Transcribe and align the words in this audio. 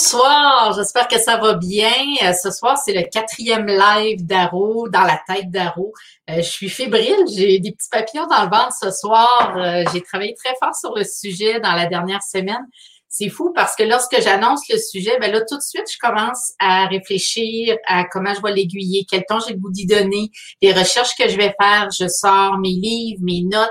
Bonsoir, 0.00 0.74
j'espère 0.76 1.08
que 1.08 1.18
ça 1.18 1.38
va 1.38 1.54
bien. 1.54 1.90
Euh, 2.22 2.32
ce 2.32 2.52
soir, 2.52 2.78
c'est 2.78 2.92
le 2.92 3.02
quatrième 3.10 3.66
live 3.66 4.24
d'Aro, 4.24 4.88
dans 4.88 5.02
la 5.02 5.20
tête 5.26 5.50
d'Aro. 5.50 5.92
Euh, 6.30 6.36
je 6.36 6.48
suis 6.48 6.68
fébrile, 6.68 7.16
j'ai 7.36 7.58
des 7.58 7.72
petits 7.72 7.88
papillons 7.90 8.28
dans 8.28 8.44
le 8.44 8.48
ventre 8.48 8.76
ce 8.80 8.92
soir. 8.92 9.56
Euh, 9.56 9.82
j'ai 9.92 10.00
travaillé 10.02 10.34
très 10.34 10.54
fort 10.62 10.76
sur 10.76 10.94
le 10.94 11.02
sujet 11.02 11.58
dans 11.58 11.72
la 11.72 11.86
dernière 11.86 12.22
semaine. 12.22 12.64
C'est 13.08 13.28
fou 13.28 13.52
parce 13.52 13.74
que 13.74 13.82
lorsque 13.82 14.22
j'annonce 14.22 14.60
le 14.68 14.78
sujet, 14.78 15.18
ben 15.18 15.32
là, 15.32 15.40
tout 15.40 15.56
de 15.56 15.62
suite, 15.62 15.90
je 15.92 15.98
commence 15.98 16.52
à 16.60 16.86
réfléchir 16.86 17.76
à 17.88 18.04
comment 18.04 18.32
je 18.34 18.40
vais 18.40 18.52
l'aiguiller, 18.52 19.04
quel 19.10 19.24
temps 19.24 19.40
j'ai 19.40 19.54
le 19.54 19.58
goût 19.58 19.72
d'y 19.72 19.86
donner, 19.86 20.30
les 20.62 20.72
recherches 20.72 21.16
que 21.18 21.28
je 21.28 21.36
vais 21.36 21.52
faire. 21.60 21.88
Je 21.98 22.06
sors 22.06 22.56
mes 22.58 22.68
livres, 22.68 23.20
mes 23.24 23.42
notes. 23.42 23.70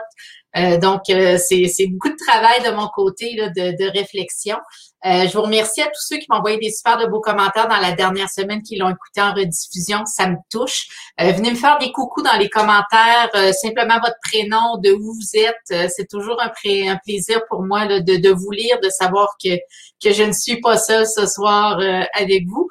Donc, 0.81 1.02
c'est 1.07 1.88
beaucoup 1.88 2.09
de 2.09 2.25
travail 2.27 2.63
de 2.63 2.72
mon 2.75 2.88
côté 2.88 3.36
de, 3.36 3.72
de 3.77 3.91
réflexion. 3.91 4.58
Euh, 5.05 5.27
je 5.27 5.33
vous 5.33 5.44
remercie 5.44 5.81
à 5.81 5.86
tous 5.86 6.02
ceux 6.02 6.17
qui 6.17 6.25
m'ont 6.30 6.38
envoyé 6.38 6.58
des 6.58 6.72
super 6.72 6.97
de 6.97 7.05
beaux 7.05 7.22
commentaires 7.22 7.67
dans 7.67 7.77
la 7.77 7.91
dernière 7.91 8.30
semaine, 8.30 8.63
qui 8.63 8.78
l'ont 8.78 8.89
écouté 8.89 9.22
en 9.22 9.33
rediffusion. 9.33 10.05
Ça 10.05 10.28
me 10.28 10.35
touche. 10.50 10.88
Euh, 11.22 11.31
venez 11.31 11.52
me 11.52 11.55
faire 11.55 11.78
des 11.78 11.91
coucous 11.91 12.23
dans 12.23 12.38
les 12.38 12.50
commentaires, 12.50 13.30
euh, 13.35 13.52
simplement 13.53 14.00
votre 14.00 14.17
prénom, 14.23 14.78
de 14.83 14.91
où 14.91 15.13
vous 15.13 15.39
êtes. 15.39 15.91
c'est 15.91 16.08
toujours 16.09 16.41
un, 16.41 16.52
un, 16.89 16.97
plaisir 17.05 17.41
pour 17.47 17.63
moi 17.63 17.85
de, 17.85 18.00
de, 18.00 18.30
vous 18.30 18.52
lire, 18.52 18.80
de 18.81 18.89
savoir 18.89 19.35
que, 19.41 19.55
que 20.03 20.11
je 20.11 20.23
ne 20.23 20.31
suis 20.31 20.59
pas 20.59 20.78
seule 20.78 21.05
ce 21.05 21.28
soir 21.28 21.80
avec 22.13 22.44
vous. 22.47 22.67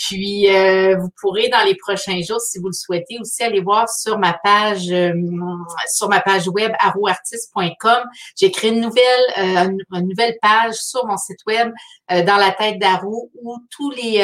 Puis, 0.00 0.48
euh, 0.48 0.96
vous 0.96 1.10
pourrez 1.20 1.50
dans 1.50 1.62
les 1.62 1.74
prochains 1.74 2.22
jours, 2.22 2.40
si 2.40 2.58
vous 2.58 2.68
le 2.68 2.72
souhaitez, 2.72 3.18
aussi 3.20 3.42
aller 3.42 3.60
voir 3.60 3.86
sur 3.90 4.18
ma 4.18 4.32
page 4.32 4.90
euh, 4.90 5.12
sur 5.88 6.08
ma 6.08 6.20
page 6.20 6.48
web 6.48 6.72
arroartiste.com. 6.78 8.04
J'ai 8.34 8.50
créé 8.50 8.70
une 8.70 8.80
nouvelle 8.80 9.24
euh, 9.38 9.70
une 9.92 10.08
nouvelle 10.08 10.38
page 10.40 10.76
sur 10.76 11.04
mon 11.06 11.18
site 11.18 11.40
web 11.46 11.70
dans 12.10 12.36
la 12.36 12.50
tête 12.50 12.78
d'Arou 12.78 13.30
où 13.40 13.56
tous 13.70 13.90
les 13.90 14.18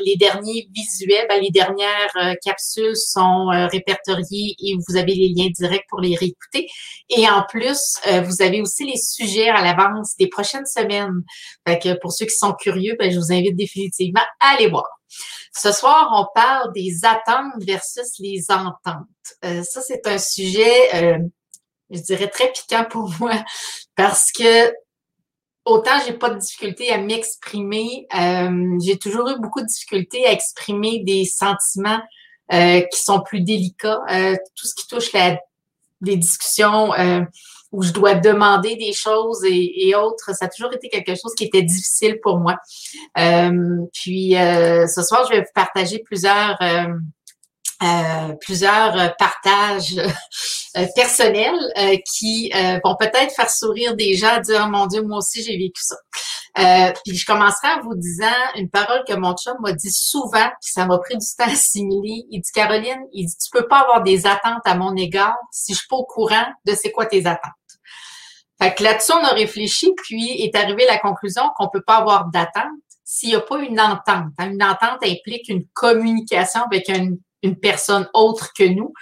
les 0.00 0.16
derniers 0.16 0.68
visuels, 0.72 1.26
ben, 1.28 1.40
les 1.40 1.50
dernières 1.50 2.36
capsules 2.44 2.96
sont 2.96 3.46
répertoriés 3.70 4.54
et 4.58 4.74
vous 4.88 4.96
avez 4.96 5.14
les 5.14 5.32
liens 5.34 5.50
directs 5.50 5.86
pour 5.88 6.00
les 6.00 6.14
réécouter. 6.16 6.68
Et 7.10 7.28
en 7.28 7.44
plus, 7.48 7.98
vous 8.24 8.42
avez 8.42 8.60
aussi 8.60 8.84
les 8.84 8.96
sujets 8.96 9.48
à 9.48 9.62
l'avance 9.62 10.16
des 10.16 10.28
prochaines 10.28 10.66
semaines. 10.66 11.22
Fait 11.66 11.78
que 11.78 11.98
pour 12.00 12.12
ceux 12.12 12.26
qui 12.26 12.36
sont 12.36 12.52
curieux, 12.52 12.96
ben, 12.98 13.10
je 13.10 13.18
vous 13.18 13.32
invite 13.32 13.56
définitivement 13.56 14.22
à 14.40 14.54
aller 14.54 14.68
voir. 14.68 14.86
Ce 15.54 15.70
soir, 15.72 16.10
on 16.14 16.26
parle 16.34 16.72
des 16.72 17.04
attentes 17.04 17.62
versus 17.62 18.18
les 18.18 18.50
ententes. 18.50 19.06
Euh, 19.44 19.62
ça, 19.62 19.82
c'est 19.82 20.06
un 20.06 20.18
sujet, 20.18 20.94
euh, 20.94 21.18
je 21.90 22.00
dirais, 22.00 22.28
très 22.28 22.50
piquant 22.52 22.86
pour 22.88 23.10
moi 23.20 23.32
parce 23.94 24.32
que 24.32 24.72
autant 25.64 25.92
j'ai 26.06 26.12
pas 26.12 26.30
de 26.30 26.38
difficulté 26.38 26.90
à 26.90 26.98
m'exprimer, 26.98 28.06
euh, 28.18 28.78
j'ai 28.84 28.98
toujours 28.98 29.28
eu 29.30 29.38
beaucoup 29.40 29.60
de 29.60 29.66
difficulté 29.66 30.26
à 30.26 30.32
exprimer 30.32 31.00
des 31.00 31.24
sentiments 31.24 32.00
qui 32.50 33.00
sont 33.00 33.22
plus 33.22 33.40
délicats. 33.40 34.02
tout 34.54 34.66
ce 34.66 34.74
qui 34.74 34.86
touche 34.86 35.10
la, 35.14 35.38
les 36.02 36.18
discussions 36.18 36.90
où 37.72 37.82
je 37.82 37.92
dois 37.92 38.14
demander 38.14 38.76
des 38.76 38.92
choses 38.92 39.42
et, 39.44 39.94
autres. 39.94 40.34
Ça 40.36 40.44
a 40.44 40.48
toujours 40.48 40.72
été 40.72 40.88
quelque 40.88 41.14
chose 41.14 41.34
qui 41.36 41.44
était 41.44 41.62
difficile 41.62 42.20
pour 42.22 42.38
moi. 42.38 42.58
Euh, 43.18 43.78
puis 43.92 44.36
euh, 44.36 44.86
ce 44.86 45.02
soir, 45.02 45.26
je 45.26 45.36
vais 45.36 45.40
vous 45.40 45.52
partager 45.54 45.98
plusieurs 46.00 46.58
euh, 47.82 47.86
euh 47.86 48.34
plusieurs 48.40 49.16
partages 49.16 49.96
personnels 50.94 51.58
qui 52.06 52.50
vont 52.84 52.96
peut-être 52.96 53.34
faire 53.34 53.50
sourire 53.50 53.94
des 53.94 54.14
gens, 54.14 54.40
dire 54.40 54.64
oh, 54.66 54.70
mon 54.70 54.86
Dieu, 54.86 55.02
moi 55.02 55.18
aussi 55.18 55.42
j'ai 55.42 55.56
vécu 55.56 55.82
ça. 55.82 55.96
puis 57.04 57.16
je 57.16 57.26
commencerai 57.26 57.68
en 57.68 57.82
vous 57.82 57.94
disant 57.94 58.26
une 58.56 58.70
parole 58.70 59.04
que 59.06 59.14
mon 59.14 59.34
chum 59.34 59.54
m'a 59.60 59.72
dit 59.72 59.92
souvent, 59.92 60.48
puis 60.60 60.72
ça 60.72 60.86
m'a 60.86 60.98
pris 60.98 61.16
du 61.16 61.26
temps 61.36 61.44
à 61.44 61.52
assimiler. 61.52 62.24
Il 62.30 62.40
dit 62.40 62.50
Caroline, 62.52 63.02
il 63.12 63.26
dit 63.26 63.36
tu 63.36 63.50
peux 63.50 63.68
pas 63.68 63.80
avoir 63.80 64.02
des 64.02 64.26
attentes 64.26 64.62
à 64.64 64.74
mon 64.74 64.94
égard 64.96 65.36
si 65.50 65.72
je 65.72 65.78
suis 65.78 65.88
pas 65.88 65.96
au 65.96 66.04
courant 66.04 66.46
de 66.64 66.74
c'est 66.74 66.90
quoi 66.90 67.06
tes 67.06 67.26
attentes. 67.26 67.52
Fait 68.62 68.74
que 68.74 68.84
là-dessus, 68.84 69.12
on 69.12 69.24
a 69.24 69.32
réfléchi, 69.32 69.92
puis 70.04 70.40
est 70.42 70.54
arrivé 70.54 70.84
la 70.86 70.98
conclusion 70.98 71.42
qu'on 71.56 71.68
peut 71.68 71.82
pas 71.84 71.96
avoir 71.96 72.30
d'attente 72.30 72.70
s'il 73.04 73.30
n'y 73.30 73.34
a 73.34 73.40
pas 73.40 73.58
une 73.58 73.80
entente. 73.80 74.32
Hein, 74.38 74.50
une 74.52 74.62
entente 74.62 75.02
implique 75.02 75.48
une 75.48 75.66
communication 75.72 76.62
avec 76.62 76.88
une, 76.88 77.18
personne 77.60 78.08
autre 78.14 78.52
que 78.56 78.64
nous. 78.64 78.92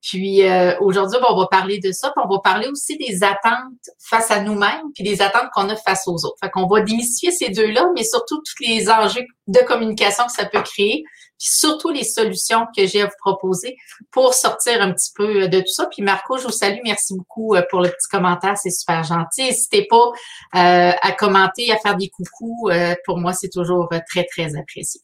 Puis 0.00 0.44
euh, 0.44 0.78
aujourd'hui, 0.80 1.18
on 1.28 1.36
va 1.36 1.46
parler 1.48 1.80
de 1.80 1.90
ça, 1.92 2.10
puis 2.10 2.24
on 2.24 2.32
va 2.32 2.40
parler 2.40 2.68
aussi 2.68 2.96
des 2.96 3.24
attentes 3.24 3.72
face 3.98 4.30
à 4.30 4.40
nous-mêmes, 4.40 4.92
puis 4.94 5.02
des 5.02 5.20
attentes 5.20 5.48
qu'on 5.52 5.68
a 5.68 5.76
face 5.76 6.06
aux 6.06 6.24
autres. 6.24 6.36
Fait 6.40 6.50
qu'on 6.50 6.66
va 6.66 6.80
démystifier 6.80 7.32
ces 7.32 7.50
deux-là, 7.50 7.88
mais 7.94 8.04
surtout 8.04 8.36
tous 8.36 8.64
les 8.64 8.88
enjeux 8.88 9.24
de 9.48 9.58
communication 9.66 10.24
que 10.26 10.32
ça 10.32 10.44
peut 10.44 10.62
créer, 10.62 11.02
puis 11.38 11.48
surtout 11.50 11.90
les 11.90 12.04
solutions 12.04 12.66
que 12.76 12.86
j'ai 12.86 13.02
à 13.02 13.06
vous 13.06 13.12
proposer 13.20 13.76
pour 14.10 14.34
sortir 14.34 14.82
un 14.82 14.92
petit 14.92 15.12
peu 15.14 15.42
euh, 15.42 15.48
de 15.48 15.60
tout 15.60 15.72
ça. 15.72 15.86
Puis 15.86 16.02
Marco, 16.02 16.36
je 16.36 16.44
vous 16.44 16.52
salue, 16.52 16.80
merci 16.84 17.14
beaucoup 17.16 17.54
euh, 17.54 17.62
pour 17.70 17.80
le 17.80 17.88
petit 17.88 18.08
commentaire, 18.10 18.56
c'est 18.56 18.70
super 18.70 19.04
gentil. 19.04 19.42
N'hésitez 19.42 19.86
pas 19.88 20.10
euh, 20.56 20.92
à 21.00 21.12
commenter, 21.12 21.70
à 21.72 21.76
faire 21.76 21.96
des 21.96 22.08
coucous. 22.08 22.70
pour 23.04 23.18
moi, 23.18 23.32
c'est 23.32 23.50
toujours 23.50 23.88
très, 24.08 24.24
très 24.24 24.56
apprécié. 24.56 25.00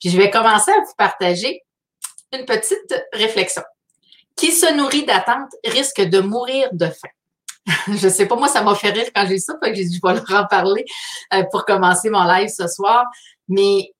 Puis 0.00 0.10
je 0.10 0.16
vais 0.16 0.30
commencer 0.30 0.70
à 0.70 0.80
vous 0.80 0.94
partager 0.96 1.62
une 2.32 2.44
petite 2.44 2.94
réflexion. 3.12 3.62
Qui 4.36 4.52
se 4.52 4.72
nourrit 4.72 5.04
d'attente 5.04 5.50
risque 5.64 6.00
de 6.00 6.20
mourir 6.20 6.68
de 6.72 6.86
faim. 6.86 7.08
je 7.96 8.08
sais 8.08 8.26
pas, 8.26 8.36
moi, 8.36 8.48
ça 8.48 8.62
m'a 8.62 8.74
fait 8.74 8.90
rire 8.90 9.08
quand 9.14 9.26
j'ai 9.26 9.38
ça, 9.38 9.54
que 9.54 9.74
j'ai 9.74 9.84
dit, 9.84 10.00
je 10.02 10.06
vais 10.06 10.14
leur 10.14 10.42
en 10.42 10.46
parler 10.46 10.84
pour 11.50 11.64
commencer 11.64 12.10
mon 12.10 12.24
live 12.24 12.48
ce 12.48 12.66
soir. 12.66 13.04
Mais 13.48 13.92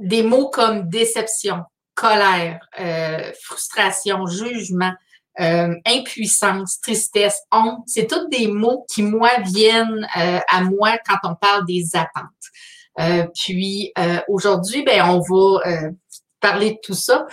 des 0.00 0.22
mots 0.22 0.48
comme 0.48 0.88
déception, 0.88 1.64
colère, 1.94 2.60
euh, 2.80 3.32
frustration, 3.42 4.26
jugement, 4.26 4.92
euh, 5.40 5.74
impuissance, 5.86 6.80
tristesse, 6.80 7.40
honte, 7.52 7.84
c'est 7.86 8.06
tous 8.06 8.26
des 8.28 8.48
mots 8.48 8.84
qui, 8.92 9.02
moi, 9.02 9.30
viennent 9.44 10.06
euh, 10.18 10.40
à 10.50 10.62
moi 10.62 10.98
quand 11.06 11.18
on 11.24 11.34
parle 11.34 11.66
des 11.66 11.84
attentes. 11.94 13.30
puis 13.34 13.92
aujourd'hui, 14.28 14.82
ben, 14.82 15.02
on 15.08 15.20
va 15.20 15.90
parler 16.40 16.72
de 16.72 16.78
tout 16.82 16.94
ça. 16.94 17.26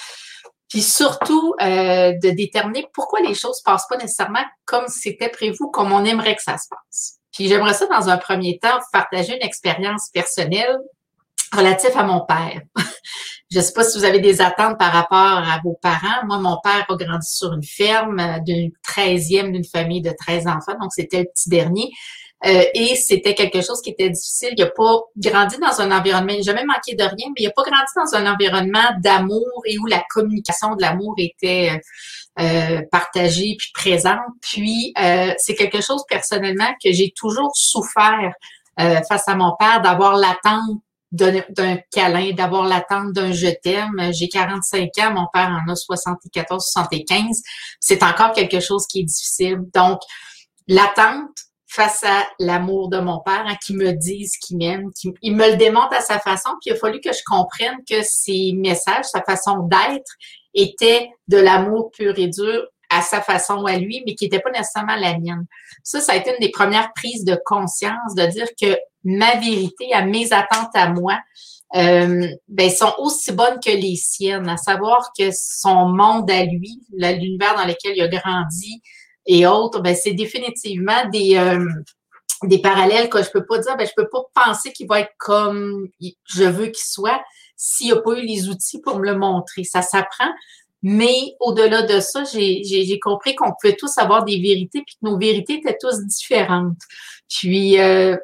Puis 0.70 0.82
surtout, 0.82 1.56
de 1.62 2.36
déterminer 2.36 2.86
pourquoi 2.94 3.22
les 3.22 3.34
choses 3.34 3.62
passent 3.62 3.88
pas 3.88 3.96
nécessairement 3.96 4.44
comme 4.66 4.88
c'était 4.90 5.30
prévu, 5.30 5.60
comme 5.72 5.94
on 5.94 6.04
aimerait 6.04 6.36
que 6.36 6.42
ça 6.42 6.58
se 6.58 6.68
passe. 6.70 7.18
Puis 7.32 7.48
j'aimerais 7.48 7.74
ça, 7.74 7.86
dans 7.86 8.10
un 8.10 8.18
premier 8.18 8.58
temps, 8.60 8.80
partager 8.92 9.36
une 9.36 9.44
expérience 9.44 10.10
personnelle 10.14 10.78
relatif 11.56 11.96
à 11.96 12.04
mon 12.04 12.26
père. 12.26 12.62
Je 13.52 13.60
ne 13.60 13.64
sais 13.64 13.74
pas 13.74 13.84
si 13.84 13.98
vous 13.98 14.04
avez 14.04 14.20
des 14.20 14.42
attentes 14.42 14.78
par 14.78 14.92
rapport 14.92 15.18
à 15.18 15.60
vos 15.64 15.78
parents. 15.82 16.26
Moi, 16.26 16.40
mon 16.40 16.58
père 16.62 16.86
a 16.90 16.96
grandi 16.96 17.30
sur 17.30 17.54
une 17.54 17.64
ferme 17.64 18.20
euh, 18.20 18.40
d'une 18.40 18.72
treizième 18.84 19.54
d'une 19.54 19.64
famille 19.64 20.02
de 20.02 20.12
13 20.12 20.48
enfants, 20.48 20.78
donc 20.82 20.92
c'était 20.94 21.20
le 21.20 21.28
petit 21.34 21.50
dernier. 21.50 21.92
Euh, 22.46 22.64
et 22.74 22.96
c'était 22.96 23.34
quelque 23.34 23.62
chose 23.62 23.82
qui 23.82 23.90
était 23.90 24.10
difficile. 24.10 24.54
Il 24.58 24.64
n'a 24.64 24.70
pas 24.70 25.00
grandi 25.18 25.58
dans 25.58 25.82
un 25.82 25.92
environnement, 25.92 26.34
il 26.34 26.38
n'a 26.38 26.44
jamais 26.44 26.66
manqué 26.66 26.96
de 26.96 27.04
rien, 27.04 27.28
mais 27.30 27.42
il 27.42 27.46
n'a 27.46 27.52
pas 27.52 27.64
grandi 27.64 27.92
dans 27.96 28.16
un 28.16 28.32
environnement 28.32 28.90
d'amour 29.02 29.62
et 29.66 29.78
où 29.80 29.86
la 29.88 30.04
communication 30.10 30.76
de 30.76 30.82
l'amour 30.82 31.16
était 31.18 31.82
euh, 32.40 32.82
partagée 32.92 33.56
puis 33.58 33.72
présente. 33.74 34.20
Puis 34.42 34.94
c'est 35.38 35.56
quelque 35.56 35.82
chose 35.82 36.04
personnellement 36.08 36.70
que 36.84 36.92
j'ai 36.92 37.12
toujours 37.16 37.52
souffert 37.56 38.32
face 38.78 39.28
à 39.28 39.36
mon 39.36 39.56
père, 39.58 39.82
d'avoir 39.82 40.16
l'attente 40.16 40.82
d'un 41.12 41.78
câlin, 41.92 42.32
d'avoir 42.34 42.66
l'attente 42.66 43.14
d'un 43.14 43.32
je 43.32 43.48
t'aime. 43.48 44.12
J'ai 44.12 44.28
45 44.28 44.90
ans, 45.00 45.14
mon 45.14 45.28
père 45.34 45.50
en 45.50 45.72
a 45.72 45.76
74, 45.76 46.64
75. 46.64 47.42
C'est 47.80 48.04
encore 48.04 48.34
quelque 48.34 48.60
chose 48.60 48.86
qui 48.88 49.00
est 49.00 49.06
difficile. 49.06 49.60
Donc, 49.74 50.00
l'attente 50.68 51.47
face 51.68 52.04
à 52.04 52.26
l'amour 52.40 52.90
de 52.90 53.00
mon 53.00 53.20
père, 53.20 53.44
hein, 53.46 53.58
qui 53.64 53.74
me 53.76 53.92
dise 53.92 54.38
qu'il 54.38 54.58
m'aime, 54.58 54.92
qui, 54.94 55.14
il 55.22 55.36
me 55.36 55.52
le 55.52 55.58
démontre 55.58 55.94
à 55.94 56.02
sa 56.02 56.18
façon, 56.20 56.50
puis 56.62 56.72
il 56.72 56.74
a 56.74 56.76
fallu 56.78 57.02
que 57.02 57.12
je 57.12 57.22
comprenne 57.26 57.78
que 57.90 58.02
ses 58.04 58.54
messages, 58.56 59.06
sa 59.06 59.22
façon 59.22 59.60
d'être, 59.64 60.12
étaient 60.54 61.12
de 61.28 61.38
l'amour 61.38 61.92
pur 61.92 62.18
et 62.18 62.28
dur 62.28 62.66
à 62.90 63.02
sa 63.02 63.22
façon 63.22 63.66
à 63.66 63.78
lui, 63.78 64.02
mais 64.06 64.16
qui 64.16 64.26
n'était 64.26 64.40
pas 64.40 64.50
nécessairement 64.50 64.96
la 64.96 65.20
mienne. 65.20 65.46
Ça, 65.84 66.00
ça 66.00 66.14
a 66.14 66.16
été 66.16 66.32
une 66.32 66.40
des 66.40 66.52
premières 66.52 66.94
prises 66.94 67.26
de 67.26 67.38
conscience 67.46 68.16
de 68.16 68.26
dire 68.28 68.48
que 68.60 68.78
ma 69.04 69.36
vérité, 69.36 69.94
à 69.94 70.06
mes 70.06 70.32
attentes 70.32 70.74
à 70.74 70.90
moi, 70.90 71.20
euh, 71.76 72.28
ben, 72.48 72.70
sont 72.70 72.94
aussi 73.00 73.34
bonnes 73.34 73.60
que 73.64 73.72
les 73.72 73.98
siennes, 73.98 74.48
à 74.48 74.56
savoir 74.56 75.12
que 75.18 75.30
son 75.34 75.90
monde 75.90 76.32
à 76.32 76.46
lui, 76.46 76.80
l'univers 76.94 77.56
dans 77.56 77.66
lequel 77.66 77.98
il 77.98 78.02
a 78.04 78.08
grandi 78.08 78.82
et 79.28 79.46
autres, 79.46 79.82
ben, 79.82 79.96
c'est 79.96 80.14
définitivement 80.14 81.08
des, 81.12 81.36
euh, 81.36 81.66
des 82.44 82.60
parallèles 82.60 83.10
que 83.10 83.22
je 83.22 83.30
peux 83.30 83.46
pas 83.46 83.60
dire, 83.60 83.76
ben, 83.78 83.86
je 83.86 83.94
peux 83.96 84.10
pas 84.10 84.24
penser 84.34 84.72
qu'il 84.72 84.88
va 84.88 85.02
être 85.02 85.14
comme 85.18 85.88
je 86.26 86.44
veux 86.44 86.68
qu'il 86.68 86.86
soit 86.86 87.22
s'il 87.56 87.88
n'y 87.88 87.94
a 87.94 88.02
pas 88.02 88.14
eu 88.14 88.26
les 88.26 88.50
outils 88.50 88.80
pour 88.82 89.00
me 89.00 89.06
le 89.06 89.18
montrer. 89.18 89.64
Ça 89.64 89.82
s'apprend. 89.82 90.30
Mais 90.84 91.36
au-delà 91.40 91.82
de 91.82 92.00
ça, 92.00 92.24
j'ai 92.24 93.00
compris 93.00 93.36
qu'on 93.36 93.52
pouvait 93.60 93.76
tous 93.76 93.98
avoir 93.98 94.24
des 94.24 94.40
vérités, 94.40 94.84
puis 94.86 94.96
que 94.96 95.10
nos 95.10 95.18
vérités 95.18 95.56
étaient 95.56 95.78
tous 95.80 96.00
différentes. 96.06 96.78
Puis, 97.28 97.80
euh, 97.80 98.16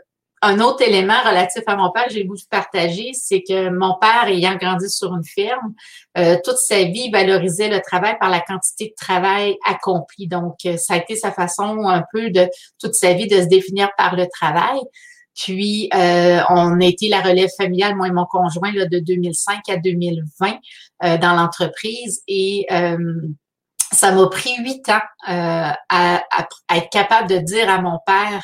un 0.44 0.60
autre 0.60 0.82
élément 0.82 1.20
relatif 1.26 1.64
à 1.68 1.78
mon 1.78 1.90
père, 1.90 2.08
j'ai 2.10 2.26
voulu 2.26 2.42
partager, 2.50 3.12
c'est 3.14 3.42
que 3.48 3.70
mon 3.70 3.96
père, 4.00 4.26
ayant 4.28 4.56
grandi 4.56 4.90
sur 4.90 5.16
une 5.16 5.24
ferme, 5.24 5.74
euh, 6.18 6.36
toute 6.44 6.58
sa 6.58 6.84
vie 6.84 7.10
valorisait 7.10 7.70
le 7.70 7.80
travail 7.80 8.18
par 8.20 8.30
la 8.30 8.42
quantité 8.42 8.90
de 8.90 8.94
travail 8.94 9.56
accompli. 9.66 10.28
Donc, 10.28 10.56
euh, 10.66 10.76
ça 10.76 10.96
a 10.96 10.98
été 10.98 11.16
sa 11.16 11.32
façon 11.32 11.88
un 11.88 12.04
peu 12.12 12.30
de 12.30 12.50
toute 12.78 12.94
sa 12.94 13.14
vie 13.14 13.28
de 13.28 13.42
se 13.42 13.48
définir 13.48 13.90
par 13.98 14.18
le 14.18 14.28
travail. 14.28 14.82
Puis, 15.34 15.90
euh, 15.96 16.42
on 16.50 16.82
a 16.82 16.86
été 16.86 17.08
la 17.08 17.22
relève 17.22 17.50
familiale, 17.58 17.96
moi 17.96 18.08
et 18.08 18.12
mon 18.12 18.26
conjoint, 18.26 18.74
là, 18.74 18.86
de 18.86 19.00
2005 19.00 19.70
à 19.70 19.78
2020 19.78 21.18
dans 21.20 21.34
l'entreprise. 21.36 22.22
Et 22.28 22.68
ça 23.92 24.12
m'a 24.12 24.28
pris 24.28 24.56
huit 24.60 24.88
ans 24.90 25.02
à, 25.26 25.78
à, 25.90 26.48
être 26.76 26.90
capable 26.92 27.30
de 27.30 27.38
dire 27.38 27.70
à 27.70 27.82
mon 27.82 27.98
père 28.06 28.44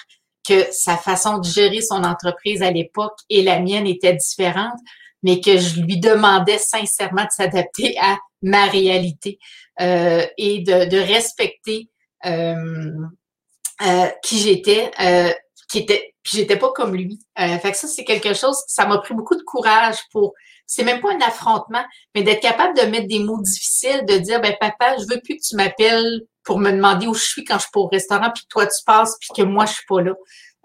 que 0.50 0.72
sa 0.72 0.98
façon 0.98 1.38
de 1.38 1.46
gérer 1.48 1.82
son 1.82 2.04
entreprise 2.04 2.64
à 2.64 2.72
l'époque 2.72 3.18
et 3.30 3.44
la 3.44 3.60
mienne 3.60 3.86
était 3.86 4.16
différente, 4.16 4.80
mais 5.22 5.40
que 5.42 5.58
je 5.58 5.82
lui 5.82 6.00
demandais 6.00 6.58
sincèrement 6.58 7.24
de 7.24 7.30
s'adapter 7.30 7.96
à 8.02 8.18
ma 8.42 8.66
réalité 8.66 9.38
euh, 9.80 10.26
et 10.38 10.60
de, 10.64 10.90
de 10.90 10.98
respecter 10.98 11.90
euh, 12.26 12.92
euh, 13.86 14.08
qui 14.24 14.40
j'étais, 14.40 14.92
euh, 15.00 15.32
qui 15.70 15.80
était, 15.80 16.14
j'étais 16.24 16.58
pas 16.58 16.72
comme 16.72 16.96
lui. 16.96 17.20
Euh, 17.40 17.58
fait 17.60 17.72
que 17.72 17.78
ça 17.78 17.88
c'est 17.88 18.04
quelque 18.04 18.34
chose, 18.34 18.58
ça 18.68 18.86
m'a 18.86 18.98
pris 18.98 19.14
beaucoup 19.14 19.36
de 19.36 19.44
courage 19.44 19.98
pour. 20.12 20.34
C'est 20.66 20.84
même 20.84 21.02
pas 21.02 21.12
un 21.12 21.22
affrontement, 21.22 21.84
mais 22.14 22.22
d'être 22.22 22.42
capable 22.42 22.78
de 22.78 22.84
mettre 22.84 23.08
des 23.08 23.20
mots 23.20 23.42
difficiles, 23.42 24.06
de 24.08 24.18
dire 24.18 24.40
ben 24.40 24.56
papa, 24.60 24.98
je 24.98 25.04
veux 25.12 25.20
plus 25.20 25.38
que 25.38 25.42
tu 25.42 25.56
m'appelles 25.56 26.22
pour 26.44 26.60
me 26.60 26.72
demander 26.72 27.08
où 27.08 27.14
je 27.16 27.24
suis 27.24 27.44
quand 27.44 27.56
je 27.56 27.62
suis 27.62 27.72
pas 27.72 27.80
au 27.80 27.88
restaurant, 27.88 28.30
puis 28.34 28.44
que 28.44 28.50
toi 28.50 28.68
tu 28.68 28.84
passes, 28.86 29.16
puis 29.20 29.30
que 29.36 29.42
moi 29.42 29.66
je 29.66 29.74
suis 29.74 29.86
pas 29.88 30.02
là. 30.02 30.14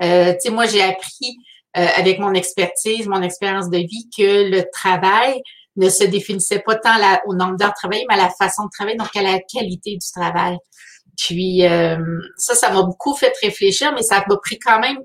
Euh, 0.03 0.33
tu 0.33 0.41
sais, 0.41 0.51
moi 0.51 0.67
j'ai 0.67 0.83
appris 0.83 1.39
euh, 1.77 1.87
avec 1.97 2.19
mon 2.19 2.35
expertise, 2.35 3.07
mon 3.07 3.23
expérience 3.23 3.71
de 3.71 3.79
vie, 3.79 4.09
que 4.15 4.51
le 4.51 4.65
travail 4.73 5.41
ne 5.77 5.89
se 5.89 6.05
définissait 6.05 6.61
pas 6.61 6.77
tant 6.77 6.97
au 7.27 7.35
nombre 7.35 7.57
d'heures 7.57 7.75
travaillées, 7.75 8.05
mais 8.09 8.15
à 8.15 8.25
la 8.25 8.31
façon 8.31 8.65
de 8.65 8.71
travailler, 8.71 8.97
donc 8.97 9.15
à 9.17 9.23
la 9.23 9.39
qualité 9.41 9.93
du 9.93 10.13
travail. 10.15 10.57
Puis 11.17 11.67
euh, 11.67 11.97
ça, 12.37 12.55
ça 12.55 12.71
m'a 12.71 12.83
beaucoup 12.83 13.15
fait 13.15 13.33
réfléchir, 13.43 13.93
mais 13.95 14.03
ça 14.03 14.25
m'a 14.29 14.37
pris 14.37 14.59
quand 14.59 14.81
même 14.81 14.99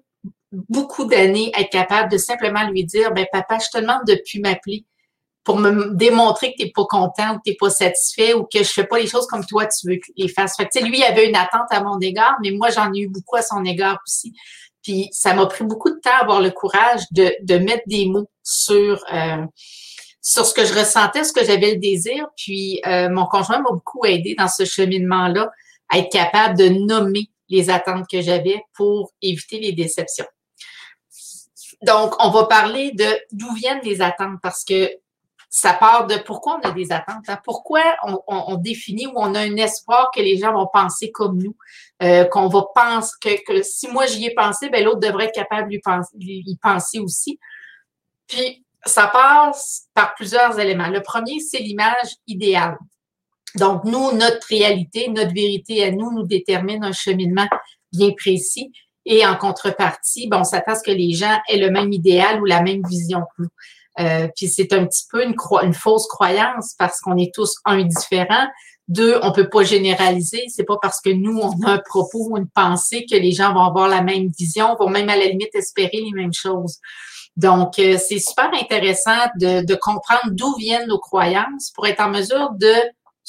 beaucoup 0.52 1.06
d'années 1.06 1.52
à 1.54 1.62
être 1.62 1.70
capable 1.70 2.12
de 2.12 2.18
simplement 2.18 2.68
lui 2.70 2.84
dire, 2.84 3.14
ben 3.14 3.26
papa, 3.32 3.58
je 3.60 3.78
te 3.78 3.82
demande 3.82 4.02
de 4.08 4.20
plus 4.28 4.40
m'appeler 4.40 4.86
pour 5.44 5.58
me 5.58 5.94
démontrer 5.96 6.52
que 6.52 6.58
tu 6.58 6.66
n'es 6.66 6.72
pas 6.72 6.86
content 6.86 7.34
ou 7.34 7.38
que 7.38 7.42
tu 7.46 7.52
n'es 7.52 7.58
pas 7.60 7.70
satisfait 7.70 8.34
ou 8.34 8.44
que 8.44 8.60
je 8.60 8.70
fais 8.70 8.84
pas 8.84 9.00
les 9.00 9.08
choses 9.08 9.26
comme 9.28 9.46
toi 9.46 9.66
tu 9.66 9.88
veux 9.88 9.96
que 9.96 10.12
les 10.18 10.28
fasses. 10.28 10.56
Fait 10.58 10.68
que, 10.68 10.84
lui, 10.84 11.00
il 11.00 11.04
avait 11.04 11.28
une 11.28 11.36
attente 11.36 11.68
à 11.72 11.84
mon 11.84 12.00
égard, 12.00 12.36
mais 12.44 12.52
moi, 12.52 12.70
j'en 12.70 12.92
ai 12.94 13.00
eu 13.00 13.08
beaucoup 13.08 13.36
à 13.36 13.42
son 13.42 13.64
égard 13.64 13.98
aussi. 14.06 14.34
Puis 14.84 15.10
ça 15.12 15.34
m'a 15.34 15.46
pris 15.46 15.64
beaucoup 15.64 15.90
de 15.90 16.00
temps 16.00 16.12
à 16.20 16.24
avoir 16.24 16.42
le 16.42 16.52
courage 16.52 17.02
de, 17.12 17.32
de 17.42 17.58
mettre 17.58 17.84
des 17.88 18.06
mots 18.06 18.30
sur 18.44 19.04
euh, 19.14 19.46
sur 20.22 20.46
ce 20.46 20.54
que 20.54 20.66
je 20.66 20.74
ressentais, 20.74 21.24
ce 21.24 21.34
que 21.34 21.44
j'avais 21.44 21.72
le 21.72 21.80
désir. 21.80 22.28
Puis 22.38 22.82
euh, 22.86 23.10
mon 23.10 23.26
conjoint 23.26 23.60
m'a 23.60 23.72
beaucoup 23.72 24.06
aidé 24.06 24.36
dans 24.38 24.48
ce 24.48 24.66
cheminement-là 24.66 25.50
être 25.94 26.12
capable 26.12 26.58
de 26.58 26.70
nommer 26.70 27.30
les 27.50 27.70
attentes 27.70 28.06
que 28.10 28.22
j'avais 28.22 28.62
pour 28.76 29.12
éviter 29.22 29.60
les 29.60 29.72
déceptions. 29.72 30.28
Donc, 31.82 32.14
on 32.20 32.30
va 32.30 32.46
parler 32.46 32.92
de 32.92 33.06
d'où 33.32 33.54
viennent 33.54 33.82
les 33.84 34.02
attentes 34.02 34.40
parce 34.42 34.64
que 34.64 34.92
ça 35.50 35.74
part 35.74 36.06
de 36.06 36.18
pourquoi 36.18 36.60
on 36.64 36.68
a 36.68 36.72
des 36.72 36.92
attentes, 36.92 37.28
hein? 37.28 37.40
pourquoi 37.44 37.82
on, 38.28 38.56
définit 38.56 39.08
ou 39.08 39.14
on 39.16 39.34
a 39.34 39.40
un 39.40 39.56
espoir 39.56 40.12
que 40.14 40.20
les 40.20 40.38
gens 40.38 40.54
vont 40.54 40.70
penser 40.72 41.12
comme 41.12 41.42
nous, 41.42 41.56
euh, 42.04 42.26
qu'on 42.26 42.48
va 42.50 42.66
penser 42.76 43.42
que, 43.48 43.64
si 43.64 43.88
moi 43.88 44.06
j'y 44.06 44.26
ai 44.26 44.34
pensé, 44.36 44.70
ben 44.70 44.84
l'autre 44.84 45.00
devrait 45.00 45.26
être 45.26 45.34
capable 45.34 45.70
d'y 45.70 45.80
penser, 45.80 46.12
penser 46.62 47.00
aussi. 47.00 47.40
Puis 48.28 48.64
ça 48.86 49.08
passe 49.08 49.88
par 49.96 50.14
plusieurs 50.14 50.60
éléments. 50.60 50.88
Le 50.88 51.02
premier, 51.02 51.40
c'est 51.40 51.60
l'image 51.60 52.16
idéale. 52.28 52.78
Donc, 53.56 53.84
nous, 53.84 54.12
notre 54.14 54.48
réalité, 54.48 55.10
notre 55.10 55.34
vérité 55.34 55.84
à 55.84 55.92
nous 55.92 56.12
nous 56.12 56.26
détermine 56.26 56.84
un 56.84 56.92
cheminement 56.92 57.48
bien 57.92 58.12
précis. 58.18 58.72
Et 59.06 59.26
en 59.26 59.36
contrepartie, 59.36 60.28
bon, 60.28 60.40
on 60.40 60.44
s'attend 60.44 60.74
à 60.74 60.76
ce 60.76 60.84
que 60.84 60.92
les 60.92 61.14
gens 61.14 61.40
aient 61.48 61.58
le 61.58 61.72
même 61.72 61.92
idéal 61.92 62.42
ou 62.42 62.46
la 62.46 62.62
même 62.62 62.84
vision 62.88 63.22
que 63.22 63.44
nous. 63.44 63.50
Euh, 64.00 64.28
puis 64.36 64.48
c'est 64.48 64.72
un 64.72 64.86
petit 64.86 65.06
peu 65.10 65.24
une, 65.24 65.36
une 65.64 65.74
fausse 65.74 66.08
croyance 66.08 66.74
parce 66.78 67.02
qu'on 67.02 67.18
est 67.18 67.34
tous 67.34 67.56
un 67.66 67.84
différent. 67.84 68.48
Deux, 68.88 69.20
on 69.24 69.32
peut 69.32 69.50
pas 69.50 69.64
généraliser. 69.64 70.44
C'est 70.48 70.64
pas 70.64 70.78
parce 70.82 71.02
que 71.02 71.10
nous 71.10 71.38
on 71.38 71.52
a 71.66 71.72
un 71.74 71.78
propos 71.80 72.30
ou 72.30 72.38
une 72.38 72.48
pensée 72.48 73.06
que 73.10 73.16
les 73.16 73.32
gens 73.32 73.54
vont 73.54 73.64
avoir 73.64 73.90
la 73.90 74.02
même 74.02 74.30
vision, 74.38 74.76
vont 74.80 74.90
même 74.90 75.10
à 75.10 75.18
la 75.18 75.26
limite 75.26 75.54
espérer 75.54 76.02
les 76.02 76.12
mêmes 76.12 76.34
choses. 76.34 76.78
Donc 77.36 77.78
euh, 77.80 77.98
c'est 77.98 78.20
super 78.20 78.50
intéressant 78.54 79.28
de, 79.40 79.66
de 79.66 79.76
comprendre 79.76 80.32
d'où 80.32 80.56
viennent 80.58 80.88
nos 80.88 81.00
croyances 81.00 81.72
pour 81.76 81.88
être 81.88 82.02
en 82.02 82.10
mesure 82.10 82.52
de 82.58 82.74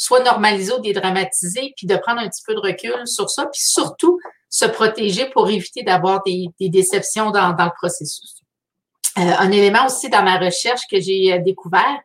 soit 0.00 0.22
normaliser 0.22 0.72
ou 0.72 0.80
dédramatiser, 0.80 1.74
puis 1.76 1.86
de 1.86 1.94
prendre 1.94 2.22
un 2.22 2.28
petit 2.28 2.42
peu 2.46 2.54
de 2.54 2.60
recul 2.60 3.06
sur 3.06 3.28
ça, 3.28 3.44
puis 3.44 3.60
surtout 3.60 4.18
se 4.48 4.64
protéger 4.64 5.26
pour 5.26 5.50
éviter 5.50 5.82
d'avoir 5.82 6.22
des, 6.24 6.48
déceptions 6.58 7.30
dans, 7.30 7.52
dans 7.52 7.66
le 7.66 7.72
processus. 7.76 8.40
Euh, 9.18 9.20
un 9.20 9.50
élément 9.50 9.84
aussi 9.84 10.08
dans 10.08 10.22
ma 10.22 10.38
recherche 10.38 10.80
que 10.90 10.98
j'ai 10.98 11.34
euh, 11.34 11.38
découvert, 11.40 11.98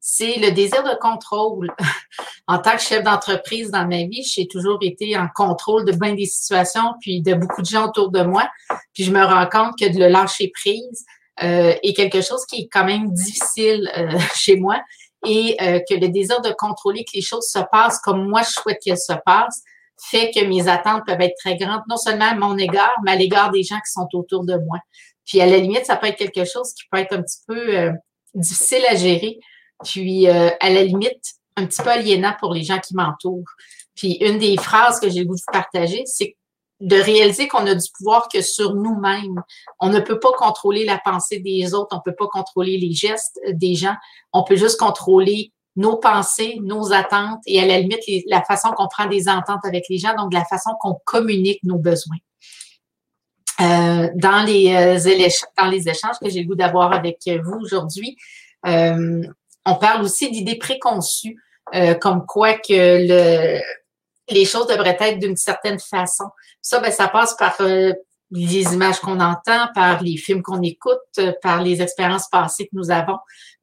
c'est 0.00 0.38
le 0.38 0.50
désir 0.50 0.82
de 0.82 0.98
contrôle. 0.98 1.70
en 2.46 2.58
tant 2.58 2.72
que 2.72 2.80
chef 2.80 3.04
d'entreprise 3.04 3.70
dans 3.70 3.86
ma 3.86 4.04
vie, 4.04 4.22
j'ai 4.24 4.48
toujours 4.48 4.78
été 4.80 5.14
en 5.18 5.28
contrôle 5.34 5.84
de 5.84 5.92
bien 5.92 6.14
des 6.14 6.24
situations, 6.24 6.94
puis 7.02 7.20
de 7.20 7.34
beaucoup 7.34 7.60
de 7.60 7.66
gens 7.66 7.86
autour 7.86 8.10
de 8.10 8.22
moi. 8.22 8.48
Puis 8.94 9.04
je 9.04 9.12
me 9.12 9.22
rends 9.22 9.46
compte 9.46 9.78
que 9.78 9.92
de 9.92 9.98
le 9.98 10.08
lâcher 10.08 10.50
prise 10.54 11.04
euh, 11.42 11.74
est 11.82 11.92
quelque 11.92 12.22
chose 12.22 12.46
qui 12.46 12.62
est 12.62 12.68
quand 12.72 12.86
même 12.86 13.12
difficile 13.12 13.90
euh, 13.94 14.18
chez 14.34 14.56
moi 14.56 14.80
et 15.24 15.56
que 15.58 15.94
le 15.94 16.08
désir 16.08 16.40
de 16.40 16.50
contrôler 16.50 17.04
que 17.04 17.12
les 17.14 17.22
choses 17.22 17.46
se 17.46 17.60
passent 17.70 17.98
comme 18.00 18.28
moi 18.28 18.42
je 18.42 18.50
souhaite 18.50 18.78
qu'elles 18.82 18.98
se 18.98 19.12
passent 19.24 19.62
fait 20.10 20.30
que 20.34 20.44
mes 20.44 20.68
attentes 20.68 21.04
peuvent 21.06 21.20
être 21.20 21.36
très 21.38 21.56
grandes, 21.56 21.82
non 21.88 21.96
seulement 21.96 22.30
à 22.30 22.34
mon 22.34 22.56
égard, 22.58 22.94
mais 23.04 23.12
à 23.12 23.16
l'égard 23.16 23.50
des 23.50 23.62
gens 23.62 23.76
qui 23.76 23.92
sont 23.92 24.08
autour 24.14 24.44
de 24.44 24.56
moi. 24.56 24.78
Puis 25.24 25.40
à 25.40 25.46
la 25.46 25.58
limite, 25.58 25.86
ça 25.86 25.96
peut 25.96 26.08
être 26.08 26.16
quelque 26.16 26.44
chose 26.44 26.72
qui 26.74 26.82
peut 26.90 26.98
être 26.98 27.12
un 27.12 27.22
petit 27.22 27.38
peu 27.46 27.78
euh, 27.78 27.92
difficile 28.34 28.82
à 28.88 28.96
gérer. 28.96 29.38
Puis 29.84 30.28
euh, 30.28 30.50
à 30.60 30.70
la 30.70 30.82
limite, 30.82 31.22
un 31.56 31.66
petit 31.66 31.82
peu 31.82 31.90
aliénant 31.90 32.34
pour 32.40 32.52
les 32.52 32.64
gens 32.64 32.78
qui 32.80 32.94
m'entourent. 32.96 33.48
Puis 33.94 34.14
une 34.20 34.38
des 34.38 34.56
phrases 34.56 34.98
que 34.98 35.08
j'ai 35.08 35.20
le 35.20 35.26
goût 35.26 35.36
de 35.36 35.52
partager, 35.52 36.02
c'est 36.06 36.36
de 36.82 36.96
réaliser 36.96 37.46
qu'on 37.46 37.66
a 37.66 37.74
du 37.74 37.88
pouvoir 37.96 38.28
que 38.28 38.42
sur 38.42 38.74
nous-mêmes. 38.74 39.40
On 39.78 39.88
ne 39.88 40.00
peut 40.00 40.18
pas 40.18 40.32
contrôler 40.36 40.84
la 40.84 40.98
pensée 40.98 41.38
des 41.38 41.74
autres, 41.74 41.96
on 41.96 42.00
peut 42.00 42.16
pas 42.16 42.26
contrôler 42.26 42.76
les 42.76 42.92
gestes 42.92 43.40
des 43.52 43.76
gens. 43.76 43.94
On 44.32 44.42
peut 44.42 44.56
juste 44.56 44.78
contrôler 44.78 45.52
nos 45.76 45.96
pensées, 45.96 46.58
nos 46.60 46.92
attentes 46.92 47.40
et 47.46 47.60
à 47.60 47.66
la 47.66 47.78
limite 47.78 48.00
la 48.26 48.42
façon 48.42 48.70
qu'on 48.72 48.88
prend 48.88 49.06
des 49.06 49.28
ententes 49.28 49.64
avec 49.64 49.84
les 49.88 49.98
gens, 49.98 50.14
donc 50.14 50.34
la 50.34 50.44
façon 50.44 50.72
qu'on 50.80 50.98
communique 51.04 51.60
nos 51.62 51.78
besoins. 51.78 52.18
Euh, 53.60 54.08
dans, 54.16 54.44
les, 54.44 54.74
euh, 54.74 55.28
dans 55.56 55.70
les 55.70 55.88
échanges 55.88 56.16
que 56.20 56.28
j'ai 56.28 56.40
le 56.40 56.48
goût 56.48 56.56
d'avoir 56.56 56.92
avec 56.92 57.18
vous 57.44 57.58
aujourd'hui, 57.60 58.16
euh, 58.66 59.22
on 59.64 59.74
parle 59.76 60.02
aussi 60.02 60.30
d'idées 60.30 60.58
préconçues, 60.58 61.36
comme 62.00 62.26
quoi 62.26 62.54
que 62.54 62.66
le, 62.68 63.60
les 64.30 64.44
choses 64.44 64.66
devraient 64.66 64.96
être 65.00 65.18
d'une 65.18 65.36
certaine 65.36 65.78
façon. 65.78 66.24
Ça, 66.60 66.80
ben, 66.80 66.92
ça 66.92 67.08
passe 67.08 67.34
par 67.34 67.56
les 68.30 68.74
images 68.74 69.00
qu'on 69.00 69.20
entend, 69.20 69.68
par 69.74 70.02
les 70.02 70.16
films 70.16 70.42
qu'on 70.42 70.62
écoute, 70.62 71.20
par 71.42 71.62
les 71.62 71.82
expériences 71.82 72.28
passées 72.28 72.64
que 72.64 72.76
nous 72.76 72.90
avons. 72.90 73.18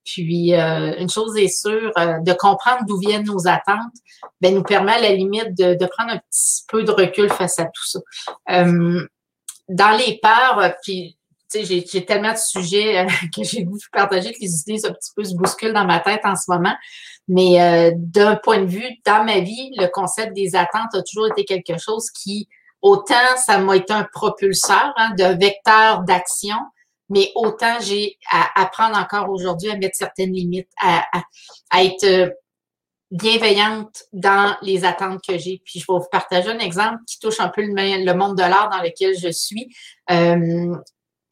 Puis, 0.05 0.53
une 0.53 1.09
chose 1.09 1.37
est 1.37 1.47
sûre, 1.47 1.91
de 1.95 2.33
comprendre 2.33 2.83
d'où 2.87 2.97
viennent 2.97 3.25
nos 3.25 3.47
attentes, 3.47 3.93
ben, 4.41 4.53
nous 4.53 4.63
permet 4.63 4.93
à 4.93 5.01
la 5.01 5.13
limite 5.13 5.57
de, 5.57 5.75
de, 5.75 5.85
prendre 5.85 6.11
un 6.11 6.17
petit 6.17 6.63
peu 6.67 6.83
de 6.83 6.91
recul 6.91 7.29
face 7.29 7.57
à 7.59 7.65
tout 7.65 7.87
ça 7.87 7.99
dans 9.69 9.95
les 9.95 10.19
peurs, 10.21 10.59
euh, 10.59 10.69
puis 10.83 11.15
j'ai, 11.53 11.85
j'ai 11.85 12.05
tellement 12.05 12.33
de 12.33 12.37
sujets 12.37 12.99
euh, 12.99 13.07
que 13.35 13.43
j'ai 13.43 13.63
voulu 13.63 13.81
partager 13.91 14.31
que 14.31 14.39
les 14.41 14.61
idées 14.61 14.85
un 14.85 14.93
petit 14.93 15.11
peu 15.15 15.23
se 15.23 15.35
bousculent 15.35 15.73
dans 15.73 15.85
ma 15.85 15.99
tête 15.99 16.21
en 16.23 16.35
ce 16.35 16.51
moment. 16.51 16.75
Mais 17.27 17.61
euh, 17.61 17.91
d'un 17.95 18.35
point 18.35 18.59
de 18.59 18.65
vue, 18.65 18.87
dans 19.05 19.23
ma 19.23 19.39
vie, 19.39 19.71
le 19.77 19.87
concept 19.87 20.33
des 20.33 20.55
attentes 20.55 20.93
a 20.93 21.01
toujours 21.03 21.27
été 21.27 21.45
quelque 21.45 21.79
chose 21.79 22.09
qui, 22.11 22.47
autant 22.81 23.15
ça 23.37 23.59
m'a 23.59 23.75
été 23.75 23.93
un 23.93 24.07
propulseur, 24.11 24.93
hein, 24.97 25.11
de 25.17 25.39
vecteur 25.39 26.01
d'action, 26.03 26.57
mais 27.09 27.31
autant 27.35 27.77
j'ai 27.81 28.17
à 28.31 28.61
apprendre 28.61 28.97
encore 28.97 29.29
aujourd'hui 29.29 29.69
à 29.69 29.77
mettre 29.77 29.95
certaines 29.95 30.33
limites, 30.33 30.69
à, 30.81 31.05
à, 31.13 31.21
à 31.71 31.83
être 31.83 32.33
bienveillante 33.11 34.03
dans 34.13 34.55
les 34.61 34.85
attentes 34.85 35.21
que 35.27 35.37
j'ai. 35.37 35.61
Puis 35.65 35.79
je 35.79 35.85
vais 35.87 35.99
vous 35.99 36.05
partager 36.11 36.49
un 36.49 36.59
exemple 36.59 36.99
qui 37.07 37.19
touche 37.19 37.39
un 37.39 37.49
peu 37.49 37.61
le, 37.61 38.13
monde 38.13 38.37
de 38.37 38.43
l'art 38.43 38.69
dans 38.69 38.81
lequel 38.81 39.17
je 39.17 39.29
suis. 39.31 39.73
Euh, 40.11 40.75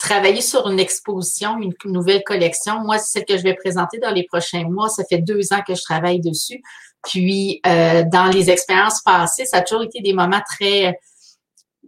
travailler 0.07 0.41
sur 0.41 0.69
une 0.69 0.79
exposition, 0.79 1.57
une 1.59 1.73
nouvelle 1.85 2.23
collection. 2.23 2.79
Moi, 2.79 2.97
c'est 2.97 3.19
celle 3.19 3.25
que 3.25 3.37
je 3.37 3.43
vais 3.43 3.55
présenter 3.55 3.99
dans 3.99 4.11
les 4.11 4.23
prochains 4.23 4.63
mois. 4.63 4.89
Ça 4.89 5.03
fait 5.03 5.19
deux 5.19 5.53
ans 5.53 5.61
que 5.67 5.75
je 5.75 5.81
travaille 5.81 6.21
dessus. 6.21 6.61
Puis, 7.03 7.59
euh, 7.65 8.03
dans 8.11 8.27
les 8.27 8.49
expériences 8.49 9.01
passées, 9.01 9.45
ça 9.45 9.57
a 9.57 9.61
toujours 9.61 9.83
été 9.83 10.01
des 10.01 10.13
moments 10.13 10.41
très 10.49 10.97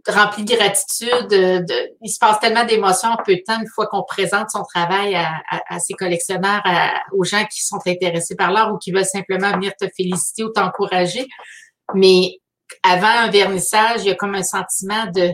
rempli 0.08 0.44
de 0.44 0.54
gratitude. 0.54 1.28
De, 1.30 1.66
il 2.02 2.10
se 2.10 2.20
passe 2.20 2.40
tellement 2.40 2.66
d'émotions 2.66 3.10
en 3.10 3.18
peu 3.24 3.36
de 3.36 3.42
temps 3.46 3.60
une 3.60 3.68
fois 3.68 3.88
qu'on 3.88 4.04
présente 4.04 4.50
son 4.50 4.64
travail 4.64 5.16
à, 5.16 5.80
ses 5.80 5.94
collectionneurs, 5.94 6.64
aux 7.14 7.24
gens 7.24 7.46
qui 7.46 7.64
sont 7.64 7.80
intéressés 7.86 8.36
par 8.36 8.52
l'art 8.52 8.74
ou 8.74 8.78
qui 8.78 8.92
veulent 8.92 9.06
simplement 9.06 9.52
venir 9.54 9.72
te 9.80 9.88
féliciter 9.96 10.44
ou 10.44 10.50
t'encourager. 10.50 11.26
Mais 11.94 12.38
avant 12.84 13.08
un 13.08 13.30
vernissage, 13.30 14.02
il 14.02 14.08
y 14.08 14.12
a 14.12 14.16
comme 14.16 14.36
un 14.36 14.44
sentiment 14.44 15.06
de 15.08 15.32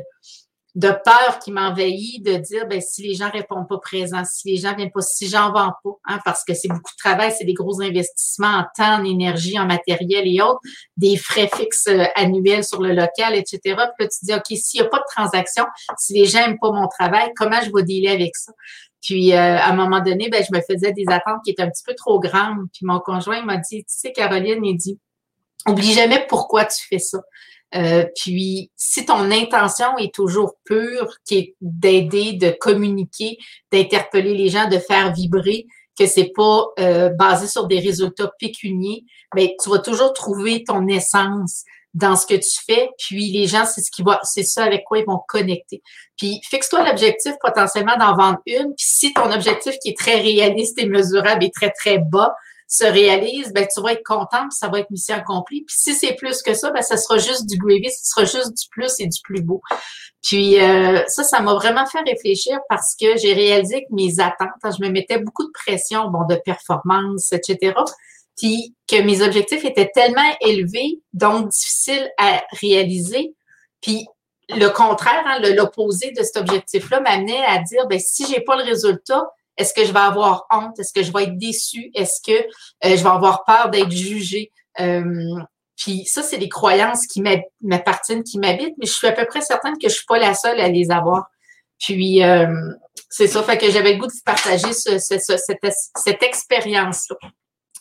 de 0.75 0.89
peur 0.89 1.39
qui 1.41 1.53
m'envahit 1.53 2.21
de 2.21 2.35
dire 2.35 2.67
ben 2.67 2.81
si 2.81 3.01
les 3.01 3.15
gens 3.15 3.29
répondent 3.29 3.67
pas 3.67 3.77
présents, 3.77 4.23
si 4.25 4.51
les 4.51 4.57
gens 4.57 4.75
viennent 4.75 4.91
pas, 4.91 5.01
si 5.01 5.29
j'en 5.29 5.53
vends 5.53 5.71
pas, 5.83 5.91
hein, 6.05 6.19
parce 6.25 6.43
que 6.43 6.53
c'est 6.53 6.67
beaucoup 6.67 6.91
de 6.91 6.97
travail, 6.97 7.33
c'est 7.35 7.45
des 7.45 7.53
gros 7.53 7.81
investissements 7.81 8.47
en 8.59 8.65
temps, 8.75 8.99
en 8.99 9.05
énergie, 9.05 9.57
en 9.57 9.65
matériel 9.65 10.27
et 10.27 10.41
autres, 10.41 10.59
des 10.97 11.15
frais 11.15 11.49
fixes 11.55 11.87
euh, 11.87 12.03
annuels 12.15 12.65
sur 12.65 12.81
le 12.81 12.93
local, 12.93 13.35
etc. 13.35 13.59
Puis 13.63 13.75
là, 13.75 14.07
tu 14.07 14.25
dis 14.25 14.33
ok, 14.33 14.57
s'il 14.57 14.81
n'y 14.81 14.87
a 14.87 14.89
pas 14.89 14.99
de 14.99 15.05
transaction, 15.15 15.63
si 15.97 16.13
les 16.13 16.25
gens 16.25 16.39
n'aiment 16.39 16.59
pas 16.59 16.71
mon 16.71 16.87
travail, 16.87 17.31
comment 17.37 17.61
je 17.63 17.71
vais 17.73 17.83
dealer 17.83 18.09
avec 18.09 18.35
ça? 18.35 18.51
Puis 19.01 19.31
euh, 19.31 19.37
à 19.37 19.69
un 19.69 19.75
moment 19.75 20.01
donné, 20.01 20.29
ben 20.29 20.43
je 20.43 20.53
me 20.53 20.61
faisais 20.61 20.91
des 20.91 21.05
attentes 21.07 21.41
qui 21.45 21.51
étaient 21.51 21.63
un 21.63 21.69
petit 21.69 21.83
peu 21.85 21.93
trop 21.93 22.19
grandes. 22.19 22.67
Puis 22.73 22.85
mon 22.85 22.99
conjoint 22.99 23.41
m'a 23.43 23.57
dit, 23.57 23.85
tu 23.85 23.85
sais 23.87 24.11
Caroline, 24.11 24.65
il 24.65 24.75
dit, 24.75 24.99
oublie 25.67 25.93
jamais 25.93 26.25
pourquoi 26.27 26.65
tu 26.65 26.85
fais 26.89 26.99
ça. 26.99 27.21
Euh, 27.73 28.05
puis, 28.15 28.71
si 28.75 29.05
ton 29.05 29.31
intention 29.31 29.97
est 29.97 30.13
toujours 30.13 30.55
pure, 30.65 31.07
qui 31.25 31.37
est 31.37 31.55
d'aider, 31.61 32.33
de 32.33 32.51
communiquer, 32.51 33.37
d'interpeller 33.71 34.33
les 34.33 34.49
gens, 34.49 34.69
de 34.69 34.77
faire 34.77 35.13
vibrer, 35.13 35.65
que 35.97 36.05
c'est 36.05 36.31
pas 36.35 36.65
euh, 36.79 37.09
basé 37.09 37.47
sur 37.47 37.67
des 37.67 37.79
résultats 37.79 38.31
pécuniers, 38.39 39.05
mais 39.33 39.47
ben, 39.47 39.53
tu 39.61 39.69
vas 39.69 39.79
toujours 39.79 40.13
trouver 40.13 40.63
ton 40.63 40.87
essence 40.87 41.63
dans 41.93 42.17
ce 42.17 42.27
que 42.27 42.35
tu 42.35 42.59
fais. 42.65 42.89
Puis 42.99 43.31
les 43.31 43.47
gens, 43.47 43.65
c'est 43.65 43.81
ce 43.81 43.89
qui 43.89 44.03
va, 44.03 44.19
c'est 44.23 44.43
ça 44.43 44.65
avec 44.65 44.83
quoi 44.83 44.99
ils 44.99 45.05
vont 45.05 45.21
connecter. 45.27 45.81
Puis 46.17 46.41
fixe-toi 46.43 46.85
l'objectif 46.85 47.33
potentiellement 47.41 47.97
d'en 47.97 48.15
vendre 48.15 48.39
une. 48.45 48.75
Puis 48.75 48.85
si 48.85 49.13
ton 49.13 49.31
objectif 49.31 49.75
qui 49.81 49.89
est 49.89 49.97
très 49.97 50.19
réaliste 50.19 50.77
et 50.77 50.85
mesurable 50.85 51.45
est 51.45 51.53
très 51.53 51.71
très 51.71 51.97
bas, 51.97 52.35
se 52.67 52.83
réalise, 52.83 53.53
ben, 53.53 53.67
tu 53.71 53.81
vas 53.81 53.93
être 53.93 54.03
content, 54.03 54.41
puis 54.41 54.57
ça 54.57 54.67
va 54.67 54.79
être 54.79 54.89
mission 54.89 55.15
accomplie. 55.15 55.63
Puis 55.65 55.75
si 55.77 55.93
c'est 55.93 56.13
plus 56.15 56.41
que 56.41 56.53
ça, 56.53 56.71
ben, 56.71 56.81
ça 56.81 56.97
sera 56.97 57.17
juste 57.17 57.47
du 57.47 57.57
gravy, 57.57 57.89
ce 57.91 58.09
sera 58.09 58.25
juste 58.25 58.57
du 58.57 58.67
plus 58.69 58.93
et 58.99 59.07
du 59.07 59.19
plus 59.23 59.41
beau. 59.41 59.61
Puis 60.23 60.59
euh, 60.59 61.03
ça, 61.07 61.23
ça 61.23 61.39
m'a 61.41 61.53
vraiment 61.53 61.85
fait 61.85 62.01
réfléchir 62.01 62.57
parce 62.67 62.95
que 62.99 63.17
j'ai 63.17 63.33
réalisé 63.33 63.83
que 63.83 63.93
mes 63.93 64.19
attentes, 64.19 64.49
je 64.63 64.83
me 64.83 64.89
mettais 64.89 65.19
beaucoup 65.19 65.43
de 65.43 65.51
pression, 65.51 66.09
bon, 66.09 66.25
de 66.27 66.35
performance, 66.35 67.31
etc. 67.31 67.73
Puis 68.35 68.75
que 68.87 69.01
mes 69.01 69.21
objectifs 69.21 69.63
étaient 69.63 69.91
tellement 69.93 70.35
élevés, 70.41 71.01
donc 71.13 71.49
difficiles 71.49 72.09
à 72.17 72.43
réaliser. 72.59 73.35
Puis 73.81 74.07
le 74.49 74.67
contraire, 74.69 75.23
hein, 75.25 75.39
l'opposé 75.55 76.11
de 76.11 76.23
cet 76.23 76.37
objectif-là 76.37 77.01
m'amenait 77.01 77.43
à 77.45 77.59
dire, 77.59 77.87
ben 77.87 77.99
si 77.99 78.25
j'ai 78.27 78.41
pas 78.41 78.55
le 78.57 78.63
résultat, 78.63 79.23
est-ce 79.57 79.73
que 79.73 79.85
je 79.85 79.93
vais 79.93 79.99
avoir 79.99 80.45
honte? 80.51 80.79
Est-ce 80.79 80.93
que 80.93 81.03
je 81.03 81.11
vais 81.11 81.23
être 81.23 81.37
déçue? 81.37 81.89
Est-ce 81.93 82.21
que 82.25 82.37
euh, 82.37 82.97
je 82.97 83.03
vais 83.03 83.09
avoir 83.09 83.43
peur 83.45 83.69
d'être 83.69 83.91
jugée? 83.91 84.51
Euh, 84.79 85.39
puis 85.77 86.05
ça, 86.05 86.23
c'est 86.23 86.37
des 86.37 86.49
croyances 86.49 87.05
qui 87.07 87.23
m'appartiennent, 87.61 88.23
qui 88.23 88.39
m'habitent, 88.39 88.75
mais 88.77 88.85
je 88.85 88.93
suis 88.93 89.07
à 89.07 89.11
peu 89.11 89.25
près 89.25 89.41
certaine 89.41 89.77
que 89.77 89.89
je 89.89 89.95
suis 89.95 90.05
pas 90.05 90.19
la 90.19 90.33
seule 90.33 90.59
à 90.59 90.67
les 90.67 90.91
avoir. 90.91 91.25
Puis 91.79 92.23
euh, 92.23 92.47
c'est 93.09 93.27
ça, 93.27 93.43
fait 93.43 93.57
que 93.57 93.69
j'avais 93.69 93.93
le 93.93 93.99
goût 93.99 94.07
de 94.07 94.13
partager 94.25 94.71
ce, 94.71 94.97
cette, 94.99 96.23
expérience-là. 96.23 97.17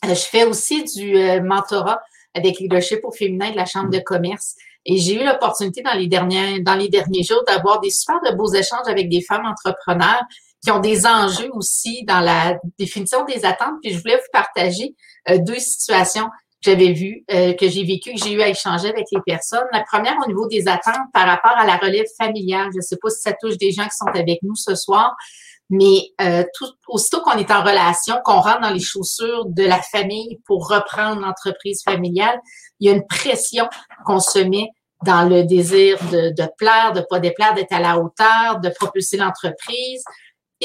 je 0.03 0.15
fais 0.15 0.45
aussi 0.45 0.85
du 0.85 1.41
mentorat 1.43 2.01
avec 2.35 2.59
Leadership 2.59 3.01
au 3.05 3.13
féminin 3.13 3.53
de 3.53 3.57
la 3.57 3.65
Chambre 3.65 3.91
de 3.91 4.01
commerce. 4.01 4.57
Et 4.87 4.99
j'ai 4.99 5.15
eu 5.15 5.25
l'opportunité 5.25 5.83
dans 5.83 5.95
les 5.95 6.09
derniers, 6.09 6.61
dans 6.61 6.75
les 6.75 6.89
derniers 6.89 7.23
jours 7.23 7.43
d'avoir 7.47 7.81
des 7.81 7.91
super 7.91 8.21
de 8.29 8.37
beaux 8.37 8.53
échanges 8.53 8.87
avec 8.87 9.09
des 9.09 9.23
femmes 9.23 9.47
entrepreneurs 9.47 10.23
qui 10.65 10.71
ont 10.71 10.81
des 10.81 11.07
enjeux 11.07 11.51
aussi 11.53 12.05
dans 12.05 12.21
la 12.21 12.59
définition 12.79 13.25
des 13.25 13.45
attentes. 13.45 13.75
Puis 13.83 13.93
je 13.93 13.99
voulais 14.01 14.17
vous 14.17 14.33
partager 14.33 14.97
euh, 15.29 15.39
deux 15.39 15.59
situations 15.59 16.25
que 16.25 16.71
j'avais 16.71 16.93
vues, 16.93 17.23
euh, 17.31 17.53
que 17.53 17.69
j'ai 17.69 17.85
vécues, 17.85 18.15
que 18.15 18.25
j'ai 18.25 18.33
eu 18.33 18.41
à 18.41 18.49
échanger 18.49 18.89
avec 18.89 19.05
les 19.13 19.21
personnes. 19.27 19.67
La 19.73 19.85
première 19.85 20.17
au 20.25 20.27
niveau 20.27 20.49
des 20.49 20.67
attentes 20.67 21.13
par 21.13 21.27
rapport 21.27 21.57
à 21.57 21.67
la 21.67 21.77
relève 21.77 22.07
familiale. 22.19 22.71
Je 22.73 22.79
ne 22.79 22.83
sais 22.83 22.97
pas 22.97 23.11
si 23.11 23.21
ça 23.21 23.35
touche 23.35 23.59
des 23.59 23.73
gens 23.73 23.85
qui 23.85 23.97
sont 23.97 24.19
avec 24.19 24.43
nous 24.43 24.57
ce 24.57 24.75
soir, 24.75 25.15
mais 25.69 26.13
euh, 26.23 26.45
tout, 26.55 26.71
aussitôt 26.89 27.21
qu'on 27.21 27.37
est 27.37 27.51
en 27.51 27.63
relation, 27.63 28.17
qu'on 28.25 28.41
rentre 28.41 28.63
dans 28.63 28.71
les 28.71 28.81
chaussures 28.81 29.45
de 29.45 29.65
la 29.65 29.83
famille 29.83 30.41
pour 30.47 30.69
reprendre 30.69 31.21
l'entreprise 31.21 31.83
familiale, 31.83 32.41
il 32.81 32.89
y 32.89 32.91
a 32.91 32.95
une 32.95 33.07
pression 33.07 33.69
qu'on 34.07 34.21
se 34.21 34.39
met 34.39 34.69
dans 35.05 35.29
le 35.29 35.45
désir 35.45 35.99
de, 36.11 36.31
de 36.31 36.49
plaire, 36.57 36.93
de 36.95 37.03
pas 37.11 37.19
déplaire, 37.19 37.53
d'être 37.53 37.73
à 37.73 37.81
la 37.81 37.99
hauteur, 37.99 38.61
de 38.61 38.71
propulser 38.71 39.19
l'entreprise. 39.19 40.03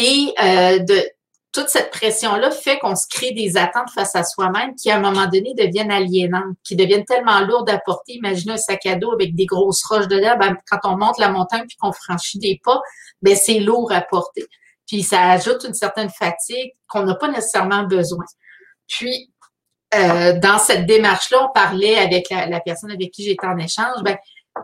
Et 0.02 0.34
euh, 0.42 0.80
de 0.80 1.04
toute 1.52 1.68
cette 1.68 1.92
pression-là 1.92 2.52
fait 2.52 2.80
qu'on 2.80 2.96
se 2.96 3.06
crée 3.10 3.32
des 3.32 3.58
attentes 3.58 3.90
face 3.94 4.16
à 4.16 4.24
soi-même 4.24 4.76
qui, 4.76 4.90
à 4.90 4.96
un 4.96 5.02
moment 5.02 5.26
donné, 5.26 5.54
deviennent 5.56 5.92
aliénantes, 5.92 6.56
qui 6.64 6.78
deviennent 6.78 7.04
tellement 7.04 7.42
lourdes 7.42 7.70
à 7.70 7.80
porter. 7.80 8.14
Imaginez 8.14 8.54
un 8.54 8.58
sac 8.58 8.86
à 8.86 8.96
dos 8.96 9.12
avec 9.12 9.36
des 9.36 9.46
grosses 9.46 9.84
roches 9.84 10.08
dedans. 10.08 10.38
Ben, 10.40 10.56
quand 10.70 10.80
on 10.86 10.98
monte 10.98 11.18
la 11.18 11.30
montagne 11.30 11.66
puis 11.68 11.76
qu'on 11.78 11.92
franchit 11.92 12.40
des 12.40 12.62
pas, 12.64 12.80
ben, 13.22 13.36
c'est 13.36 13.60
lourd 13.60 13.92
à 13.92 14.00
porter. 14.00 14.46
Puis 14.88 15.04
ça 15.04 15.32
ajoute 15.32 15.66
une 15.68 15.74
certaine 15.74 16.10
fatigue 16.10 16.72
qu'on 16.88 17.04
n'a 17.04 17.16
pas 17.16 17.28
nécessairement 17.28 17.84
besoin. 17.84 18.26
Puis, 18.88 19.34
euh, 19.96 20.40
dans 20.40 20.60
cette 20.60 20.86
démarche-là, 20.86 21.46
on 21.50 21.52
parlait 21.52 21.98
avec 21.98 22.30
la, 22.30 22.46
la 22.46 22.62
personne 22.62 22.92
avec 22.92 23.12
qui 23.12 23.26
j'étais 23.26 23.48
en 23.48 23.58
échange, 23.58 24.02
ben, 24.04 24.18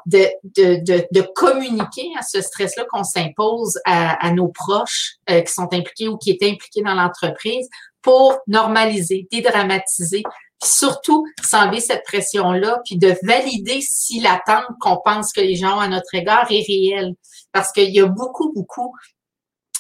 de, 0.06 0.28
de, 0.44 0.84
de, 0.84 1.08
de 1.12 1.22
communiquer 1.36 2.10
à 2.18 2.22
ce 2.22 2.42
stress-là 2.42 2.86
qu'on 2.92 3.04
s'impose 3.04 3.80
à, 3.86 4.26
à, 4.26 4.32
nos 4.32 4.48
proches 4.48 5.16
euh, 5.30 5.42
qui 5.42 5.54
sont 5.54 5.74
impliqués 5.74 6.08
ou 6.08 6.18
qui 6.18 6.32
étaient 6.32 6.50
impliqués 6.50 6.82
dans 6.82 6.94
l'entreprise 6.94 7.68
pour 8.02 8.38
normaliser, 8.48 9.28
dédramatiser, 9.32 10.22
puis 10.62 10.70
surtout 10.70 11.26
s'enlever 11.44 11.80
cette 11.80 12.04
pression-là, 12.04 12.80
puis 12.86 12.98
de 12.98 13.16
valider 13.24 13.80
si 13.82 14.20
l'attente 14.20 14.66
qu'on 14.80 15.00
pense 15.04 15.34
que 15.34 15.42
les 15.42 15.56
gens 15.56 15.78
ont 15.78 15.82
à 15.82 15.88
notre 15.88 16.14
égard 16.14 16.46
est 16.52 16.66
réelle. 16.68 17.16
Parce 17.52 17.72
qu'il 17.72 17.90
y 17.90 18.00
a 18.00 18.06
beaucoup, 18.06 18.54
beaucoup 18.54 18.94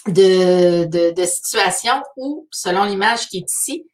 de, 0.07 0.85
de, 0.85 1.11
de 1.11 1.25
situations 1.25 2.01
où, 2.17 2.47
selon 2.51 2.83
l'image 2.85 3.27
qui 3.27 3.37
est 3.37 3.51
ici, 3.51 3.85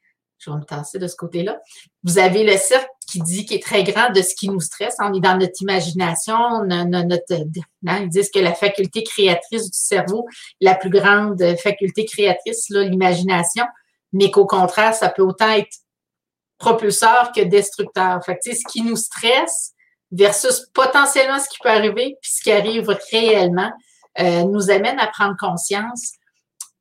je 0.42 0.50
vais 0.50 0.58
me 0.58 0.64
tasser 0.64 0.98
de 0.98 1.08
ce 1.08 1.16
côté-là. 1.16 1.62
Vous 2.04 2.18
avez 2.18 2.44
le 2.44 2.58
cercle 2.58 2.90
qui 3.08 3.20
dit 3.20 3.46
qu'il 3.46 3.58
est 3.58 3.64
très 3.64 3.84
grand 3.84 4.12
de 4.12 4.22
ce 4.22 4.34
qui 4.34 4.50
nous 4.50 4.60
stresse. 4.60 4.96
On 5.00 5.14
est 5.14 5.20
dans 5.20 5.38
notre 5.38 5.62
imagination, 5.62 6.64
notre, 6.64 7.34
hein, 7.88 8.00
ils 8.02 8.10
disent 8.10 8.32
que 8.32 8.40
la 8.40 8.54
faculté 8.54 9.04
créatrice 9.04 9.70
du 9.70 9.78
cerveau, 9.78 10.26
la 10.60 10.76
plus 10.76 10.90
grande 10.90 11.44
faculté 11.62 12.06
créatrice, 12.06 12.70
l'imagination, 12.70 13.66
mais 14.14 14.32
qu'au 14.32 14.48
contraire, 14.48 14.96
ça 14.96 15.10
peut 15.10 15.22
autant 15.22 15.50
être 15.50 15.78
propulseur 16.58 17.32
que 17.32 17.42
destructeur. 17.42 18.24
Fait 18.26 18.38
que, 18.44 18.56
ce 18.56 18.64
qui 18.72 18.82
nous 18.82 18.96
stresse 18.96 19.74
versus 20.12 20.68
potentiellement 20.74 21.40
ce 21.40 21.50
qui 21.50 21.58
peut 21.62 21.70
arriver, 21.70 22.18
puis 22.22 22.32
ce 22.32 22.42
qui 22.42 22.52
arrive 22.52 22.98
réellement, 23.12 23.72
euh, 24.20 24.44
nous 24.44 24.72
amène 24.72 25.00
à 25.00 25.08
prendre 25.08 25.36
conscience 25.40 26.14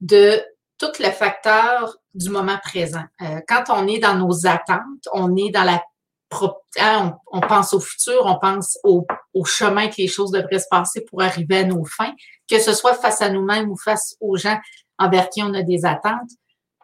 de 0.01 0.43
tout 0.79 0.93
le 0.99 1.11
facteur 1.11 1.97
du 2.15 2.31
moment 2.31 2.59
présent. 2.63 3.05
Euh, 3.23 3.41
quand 3.49 3.65
on 3.69 3.87
est 3.87 3.99
dans 3.99 4.17
nos 4.17 4.47
attentes, 4.47 5.09
on 5.13 5.37
est 5.37 5.51
dans 5.51 5.65
la 5.65 5.83
hein, 6.79 7.17
on, 7.31 7.41
pense 7.41 7.75
au 7.75 7.81
futur, 7.81 8.23
on 8.25 8.39
pense 8.39 8.79
au, 8.85 9.07
chemin 9.45 9.89
que 9.89 9.97
les 9.99 10.09
choses 10.09 10.31
devraient 10.31 10.59
se 10.59 10.69
passer 10.71 11.03
pour 11.03 11.23
arriver 11.23 11.59
à 11.59 11.65
nos 11.65 11.85
fins, 11.85 12.15
que 12.49 12.59
ce 12.59 12.73
soit 12.73 12.95
face 12.95 13.21
à 13.21 13.31
nous-mêmes 13.31 13.71
ou 13.71 13.77
face 13.77 14.17
aux 14.21 14.37
gens 14.37 14.59
envers 14.99 15.29
qui 15.31 15.43
on 15.43 15.55
a 15.55 15.63
des 15.63 15.85
attentes. 15.85 16.31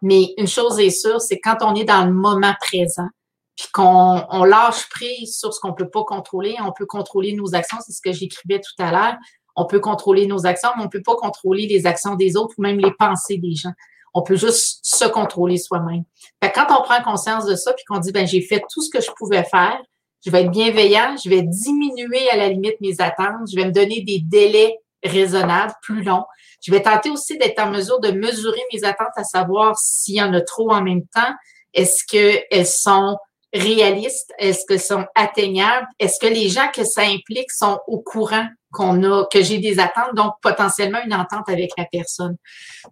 Mais 0.03 0.35
une 0.37 0.49
chose 0.49 0.79
est 0.79 0.91
sûre, 0.91 1.21
c'est 1.21 1.39
quand 1.39 1.59
on 1.63 1.75
est 1.75 1.85
dans 1.85 2.05
le 2.05 2.13
moment 2.13 2.55
présent, 2.61 3.09
puis 3.57 3.69
qu'on 3.73 4.25
on 4.31 4.45
lâche 4.45 4.89
prise 4.91 5.37
sur 5.37 5.53
ce 5.53 5.61
qu'on 5.61 5.73
peut 5.73 5.89
pas 5.89 6.05
contrôler, 6.05 6.57
on 6.63 6.73
peut 6.73 6.87
contrôler 6.87 7.35
nos 7.35 7.55
actions, 7.55 7.79
c'est 7.85 7.93
ce 7.93 8.03
que 8.03 8.13
j'écrivais 8.13 8.61
tout 8.61 8.83
à 8.83 8.91
l'heure. 8.91 9.17
On 9.59 9.65
peut 9.65 9.81
contrôler 9.81 10.27
nos 10.27 10.45
actions, 10.45 10.69
mais 10.77 10.85
on 10.85 10.89
peut 10.91 11.03
pas 11.03 11.17
contrôler 11.17 11.67
les 11.67 11.87
actions 11.87 12.15
des 12.15 12.37
autres 12.37 12.55
ou 12.59 12.63
même 12.63 12.79
les 12.79 12.93
pensées 12.93 13.39
des 13.39 13.55
gens. 13.55 13.73
On 14.19 14.23
peut 14.23 14.37
juste 14.37 14.79
se 14.83 15.05
contrôler 15.05 15.59
soi-même. 15.59 16.05
quand 16.41 16.67
on 16.71 16.83
prend 16.83 17.03
conscience 17.03 17.45
de 17.45 17.55
ça, 17.55 17.75
puis 17.75 17.85
qu'on 17.85 17.99
dit, 17.99 18.13
ben, 18.13 18.27
j'ai 18.27 18.41
fait 18.41 18.63
tout 18.73 18.81
ce 18.81 18.89
que 18.89 19.03
je 19.03 19.11
pouvais 19.15 19.45
faire, 19.45 19.79
je 20.25 20.31
vais 20.31 20.41
être 20.41 20.51
bienveillant, 20.51 21.17
je 21.23 21.29
vais 21.29 21.43
diminuer 21.43 22.31
à 22.31 22.37
la 22.39 22.49
limite 22.49 22.81
mes 22.81 22.99
attentes, 22.99 23.47
je 23.51 23.55
vais 23.55 23.67
me 23.67 23.73
donner 23.73 24.01
des 24.01 24.21
délais 24.25 24.79
raisonnables, 25.05 25.75
plus 25.83 26.03
longs. 26.03 26.25
Je 26.65 26.73
vais 26.73 26.81
tenter 26.81 27.11
aussi 27.11 27.37
d'être 27.37 27.61
en 27.61 27.71
mesure 27.71 28.01
de 28.01 28.11
mesurer 28.11 28.63
mes 28.73 28.85
attentes, 28.85 29.13
à 29.17 29.25
savoir 29.25 29.79
s'il 29.79 30.15
y 30.15 30.23
en 30.23 30.33
a 30.33 30.41
trop 30.41 30.73
en 30.73 30.81
même 30.81 31.07
temps. 31.15 31.35
Est-ce 31.75 32.03
qu'elles 32.07 32.67
sont 32.67 33.19
réalistes? 33.59 34.33
Est-ce 34.39 34.65
qu'elles 34.67 34.81
sont 34.81 35.05
atteignables? 35.15 35.87
Est-ce 35.99 36.19
que 36.19 36.27
les 36.27 36.49
gens 36.49 36.69
que 36.75 36.85
ça 36.85 37.03
implique 37.03 37.51
sont 37.51 37.81
au 37.87 38.01
courant 38.01 38.47
qu'on 38.73 39.03
a, 39.05 39.25
que 39.33 39.43
j'ai 39.43 39.59
des 39.59 39.79
attentes, 39.79 40.15
donc 40.15 40.35
potentiellement 40.43 40.99
une 41.05 41.15
entente 41.15 41.49
avec 41.49 41.71
la 41.77 41.85
personne? 41.91 42.37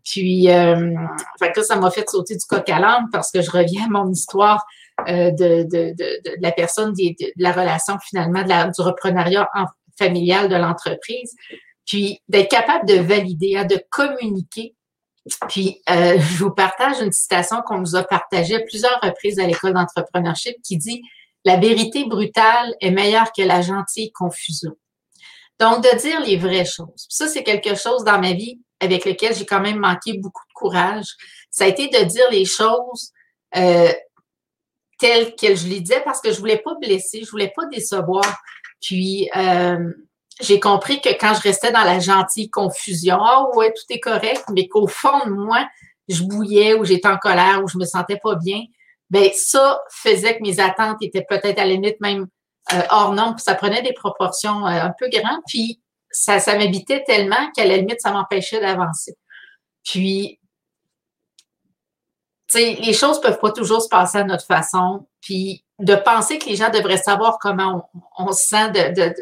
Puis, 0.04 0.50
euh, 0.50 0.94
fait 1.38 1.52
que 1.52 1.62
ça 1.62 1.76
m'a 1.76 1.90
fait 1.90 2.09
sauter 2.09 2.37
du 2.37 2.44
coq 2.44 2.68
à 2.68 2.78
l'âne 2.78 3.06
parce 3.12 3.30
que 3.30 3.42
je 3.42 3.50
reviens 3.50 3.87
à 3.87 3.88
mon 3.88 4.11
histoire 4.11 4.64
de, 5.06 5.64
de, 5.64 5.94
de, 5.94 6.37
la 6.40 6.52
personne, 6.52 6.92
de, 6.92 7.33
la 7.37 7.52
relation 7.52 7.99
finalement 7.99 8.42
de 8.42 8.49
la, 8.49 8.68
du 8.68 8.80
reprenariat 8.80 9.49
familial 9.99 10.49
de 10.49 10.56
l'entreprise. 10.56 11.35
Puis 11.87 12.21
d'être 12.28 12.50
capable 12.50 12.87
de 12.88 12.94
valider, 12.94 13.56
hein, 13.56 13.64
de 13.64 13.78
communiquer. 13.90 14.74
Puis 15.49 15.83
euh, 15.90 16.19
je 16.19 16.45
vous 16.45 16.50
partage 16.50 17.00
une 17.00 17.12
citation 17.12 17.62
qu'on 17.62 17.78
nous 17.78 17.97
a 17.97 18.02
partagée 18.02 18.57
à 18.57 18.61
plusieurs 18.61 19.00
reprises 19.02 19.38
à 19.38 19.47
l'école 19.47 19.73
d'entrepreneurship 19.73 20.57
qui 20.62 20.76
dit 20.76 21.02
La 21.45 21.57
vérité 21.57 22.04
brutale 22.04 22.75
est 22.81 22.90
meilleure 22.90 23.33
que 23.33 23.43
la 23.43 23.62
gentille 23.62 24.12
confusion. 24.12 24.76
Donc, 25.61 25.85
de 25.85 25.97
dire 25.99 26.21
les 26.21 26.37
vraies 26.37 26.64
choses. 26.64 27.07
Ça, 27.09 27.28
c'est 27.28 27.45
quelque 27.45 27.76
chose 27.76 28.04
dans 28.04 28.21
ma 28.21 28.33
vie 28.33 28.61
avec 28.81 29.04
lequel 29.04 29.35
j'ai 29.35 29.47
quand 29.47 29.61
même 29.61 29.78
manqué 29.78 30.19
beaucoup 30.19 30.43
de 30.49 30.52
courage. 30.52 31.07
Ça 31.50 31.64
a 31.64 31.69
été 31.69 31.88
de 31.88 32.04
dire 32.04 32.28
les 32.31 32.45
choses 32.45 33.12
euh, 33.57 33.93
telles 34.99 35.35
qu'elles 35.37 35.57
je 35.57 35.69
les 35.69 35.81
disais 35.81 36.02
parce 36.04 36.21
que 36.21 36.33
je 36.33 36.38
voulais 36.38 36.59
pas 36.59 36.75
blesser, 36.81 37.23
je 37.25 37.31
voulais 37.31 37.52
pas 37.54 37.66
décevoir. 37.66 38.43
Puis, 38.83 39.31
euh, 39.37 39.93
j'ai 40.41 40.59
compris 40.59 41.00
que 41.00 41.11
quand 41.11 41.35
je 41.35 41.41
restais 41.41 41.73
dans 41.73 41.85
la 41.85 42.00
gentille 42.00 42.50
confusion, 42.50 43.19
ah 43.21 43.49
ouais, 43.55 43.73
tout 43.73 43.85
est 43.91 44.00
correct, 44.00 44.45
mais 44.53 44.69
qu'au 44.69 44.87
fond 44.87 45.26
de 45.26 45.31
moi, 45.31 45.67
je 46.09 46.23
bouillais 46.23 46.75
ou 46.75 46.85
j'étais 46.85 47.09
en 47.09 47.17
colère 47.17 47.62
ou 47.62 47.69
je 47.69 47.79
me 47.79 47.85
sentais 47.85 48.19
pas 48.23 48.35
bien, 48.35 48.62
ben 49.11 49.31
ça 49.35 49.81
faisait 49.91 50.37
que 50.37 50.43
mes 50.43 50.61
attentes 50.61 50.99
étaient 51.03 51.25
peut-être 51.29 51.59
à 51.59 51.64
la 51.64 51.73
limite 51.73 52.00
même 52.00 52.26
euh, 52.73 52.81
hors 52.91 53.12
nombre, 53.12 53.38
ça 53.41 53.55
prenait 53.55 53.83
des 53.83 53.93
proportions 53.93 54.67
euh, 54.67 54.71
un 54.71 54.93
peu 54.99 55.09
grandes, 55.09 55.43
puis 55.47 55.81
ça, 56.11 56.41
ça 56.41 56.57
m'habitait 56.57 57.05
tellement 57.05 57.50
qu'à 57.55 57.67
la 57.67 57.76
limite, 57.76 58.00
ça 58.00 58.11
m'empêchait 58.11 58.61
d'avancer. 58.61 59.17
Puis, 59.85 60.41
tu 62.49 62.59
sais, 62.59 62.75
les 62.81 62.95
choses 62.95 63.21
peuvent 63.21 63.38
pas 63.38 63.53
toujours 63.53 63.83
se 63.83 63.88
passer 63.88 64.19
à 64.19 64.25
notre 64.25 64.47
façon, 64.47 65.07
puis 65.21 65.64
de 65.79 65.95
penser 65.95 66.38
que 66.38 66.47
les 66.47 66.57
gens 66.57 66.71
devraient 66.71 66.97
savoir 66.97 67.38
comment 67.38 67.91
on, 68.17 68.33
se 68.33 68.47
sent 68.47 68.71
de, 68.71 68.95
de 68.95 69.14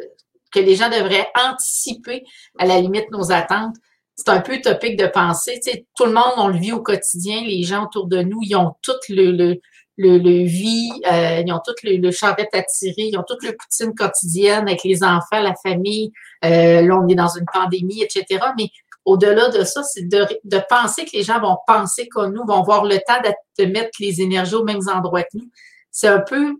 que 0.52 0.60
les 0.60 0.76
gens 0.76 0.88
devraient 0.88 1.28
anticiper 1.50 2.24
à 2.58 2.66
la 2.66 2.80
limite 2.80 3.10
nos 3.10 3.32
attentes. 3.32 3.76
C'est 4.14 4.28
un 4.28 4.40
peu 4.40 4.54
utopique 4.54 4.98
de 4.98 5.06
penser. 5.06 5.58
Tu 5.64 5.70
sais, 5.70 5.86
tout 5.96 6.04
le 6.04 6.12
monde, 6.12 6.34
on 6.36 6.48
le 6.48 6.58
vit 6.58 6.72
au 6.72 6.82
quotidien. 6.82 7.42
Les 7.42 7.62
gens 7.62 7.84
autour 7.84 8.06
de 8.06 8.22
nous, 8.22 8.40
ils 8.42 8.54
ont 8.54 8.74
tout 8.82 8.92
le, 9.08 9.30
le, 9.32 9.58
le, 9.96 10.44
vie, 10.44 10.90
euh, 11.10 11.42
ils 11.44 11.52
ont 11.52 11.60
tout 11.64 11.74
le, 11.82 11.96
le 11.96 12.10
charrette 12.10 12.50
à 12.52 12.62
tirer, 12.62 13.08
ils 13.08 13.18
ont 13.18 13.24
toute 13.26 13.42
le 13.42 13.56
poutine 13.56 13.94
quotidienne 13.94 14.68
avec 14.68 14.84
les 14.84 15.02
enfants, 15.02 15.40
la 15.40 15.54
famille. 15.54 16.12
Euh, 16.44 16.82
là, 16.82 17.00
on 17.02 17.08
est 17.08 17.14
dans 17.14 17.28
une 17.28 17.46
pandémie, 17.52 18.02
etc. 18.02 18.44
Mais 18.56 18.68
au-delà 19.04 19.48
de 19.48 19.64
ça, 19.64 19.82
c'est 19.82 20.08
de, 20.08 20.26
de, 20.44 20.60
penser 20.68 21.04
que 21.04 21.10
les 21.14 21.22
gens 21.22 21.40
vont 21.40 21.56
penser 21.66 22.08
comme 22.08 22.32
nous, 22.34 22.44
vont 22.44 22.60
avoir 22.60 22.84
le 22.84 22.96
temps 22.98 23.20
de 23.58 23.64
mettre 23.64 23.90
les 23.98 24.20
énergies 24.20 24.54
aux 24.54 24.64
mêmes 24.64 24.88
endroits 24.92 25.22
que 25.22 25.38
nous. 25.38 25.50
C'est 25.90 26.08
un 26.08 26.20
peu 26.20 26.56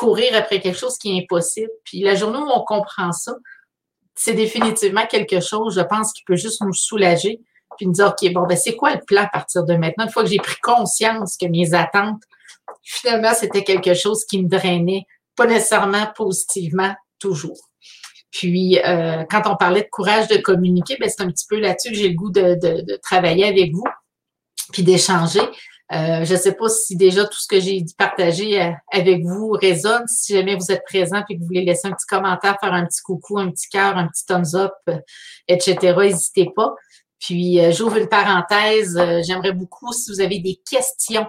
courir 0.00 0.34
après 0.34 0.60
quelque 0.60 0.78
chose 0.78 0.96
qui 0.96 1.14
est 1.14 1.22
impossible. 1.22 1.70
Puis 1.84 2.00
la 2.00 2.14
journée 2.14 2.38
où 2.38 2.48
on 2.48 2.64
comprend 2.64 3.12
ça, 3.12 3.34
c'est 4.14 4.32
définitivement 4.32 5.06
quelque 5.06 5.40
chose, 5.40 5.74
je 5.74 5.82
pense, 5.82 6.14
qui 6.14 6.24
peut 6.24 6.36
juste 6.36 6.62
nous 6.62 6.72
soulager, 6.72 7.42
puis 7.76 7.86
nous 7.86 7.92
dire, 7.92 8.06
OK, 8.06 8.32
bon, 8.32 8.46
ben 8.46 8.56
c'est 8.56 8.76
quoi 8.76 8.94
le 8.94 9.00
plan 9.06 9.24
à 9.24 9.28
partir 9.28 9.64
de 9.64 9.74
maintenant? 9.74 10.04
Une 10.04 10.10
fois 10.10 10.22
que 10.22 10.30
j'ai 10.30 10.38
pris 10.38 10.56
conscience 10.62 11.36
que 11.36 11.46
mes 11.46 11.74
attentes, 11.74 12.22
finalement, 12.82 13.34
c'était 13.34 13.62
quelque 13.62 13.92
chose 13.92 14.24
qui 14.24 14.42
me 14.42 14.48
drainait, 14.48 15.04
pas 15.36 15.46
nécessairement 15.46 16.06
positivement, 16.16 16.94
toujours. 17.18 17.68
Puis, 18.30 18.78
euh, 18.78 19.24
quand 19.30 19.42
on 19.46 19.56
parlait 19.56 19.82
de 19.82 19.88
courage 19.90 20.28
de 20.28 20.38
communiquer, 20.38 20.96
ben, 20.98 21.10
c'est 21.10 21.22
un 21.22 21.30
petit 21.30 21.46
peu 21.46 21.60
là-dessus 21.60 21.90
que 21.90 21.96
j'ai 21.96 22.08
le 22.08 22.14
goût 22.14 22.30
de, 22.30 22.54
de 22.54 22.96
travailler 23.02 23.44
avec 23.44 23.72
vous, 23.72 23.84
puis 24.72 24.82
d'échanger. 24.82 25.42
Euh, 25.92 26.24
je 26.24 26.34
ne 26.34 26.38
sais 26.38 26.52
pas 26.52 26.68
si 26.68 26.96
déjà 26.96 27.24
tout 27.24 27.38
ce 27.38 27.48
que 27.48 27.58
j'ai 27.58 27.84
partagé 27.98 28.62
euh, 28.62 28.70
avec 28.92 29.24
vous 29.24 29.50
résonne. 29.50 30.06
Si 30.06 30.34
jamais 30.34 30.54
vous 30.54 30.70
êtes 30.70 30.84
présent 30.84 31.24
et 31.28 31.34
que 31.34 31.40
vous 31.40 31.46
voulez 31.46 31.64
laisser 31.64 31.88
un 31.88 31.92
petit 31.92 32.06
commentaire, 32.06 32.56
faire 32.60 32.72
un 32.72 32.86
petit 32.86 33.02
coucou, 33.02 33.38
un 33.38 33.50
petit 33.50 33.68
cœur, 33.68 33.96
un 33.96 34.06
petit 34.06 34.24
thumbs 34.24 34.54
up, 34.54 34.72
euh, 34.88 34.98
etc., 35.48 35.96
n'hésitez 35.98 36.50
pas. 36.54 36.74
Puis, 37.18 37.58
j'ouvre 37.72 37.98
une 37.98 38.08
parenthèse. 38.08 38.98
J'aimerais 39.26 39.52
beaucoup, 39.52 39.92
si 39.92 40.10
vous 40.10 40.22
avez 40.22 40.38
des 40.38 40.58
questions 40.70 41.26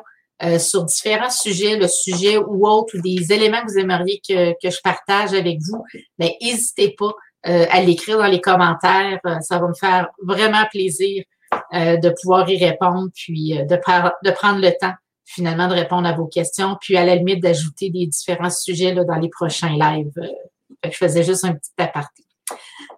sur 0.57 0.85
différents 0.85 1.29
sujets, 1.29 1.75
le 1.75 1.89
sujet 1.89 2.37
ou 2.37 2.65
autre, 2.65 2.97
ou 2.97 3.01
des 3.01 3.33
éléments 3.33 3.61
que 3.61 3.73
vous 3.73 3.77
aimeriez 3.77 4.21
que, 4.25 4.53
que 4.53 4.73
je 4.73 4.79
partage 4.81 5.33
avec 5.33 5.59
vous, 5.59 5.83
ben, 6.17 6.29
n'hésitez 6.41 6.95
pas 6.97 7.11
à 7.43 7.81
l'écrire 7.81 8.19
dans 8.19 8.27
les 8.27 8.39
commentaires. 8.39 9.19
ça 9.41 9.59
va 9.59 9.67
me 9.67 9.73
faire 9.73 10.07
vraiment 10.23 10.63
plaisir 10.71 11.25
euh, 11.73 11.95
de 11.95 12.09
pouvoir 12.09 12.49
y 12.49 12.63
répondre, 12.63 13.09
puis 13.13 13.57
euh, 13.57 13.63
de, 13.63 13.77
prendre 13.77 14.59
le 14.59 14.77
temps 14.77 14.93
finalement 15.23 15.69
de 15.69 15.73
répondre 15.73 16.05
à 16.05 16.13
vos 16.13 16.25
questions, 16.25 16.77
puis 16.81 16.97
à 16.97 17.05
la 17.05 17.15
limite 17.15 17.41
d'ajouter 17.41 17.89
des 17.89 18.07
différents 18.07 18.49
sujets 18.49 18.93
dans 18.93 19.15
les 19.15 19.29
prochains 19.29 19.77
lives. 19.77 20.11
Euh, 20.17 20.89
je 20.89 20.97
faisais 20.97 21.23
juste 21.23 21.45
un 21.45 21.53
petit 21.53 21.71
aparté. 21.77 22.23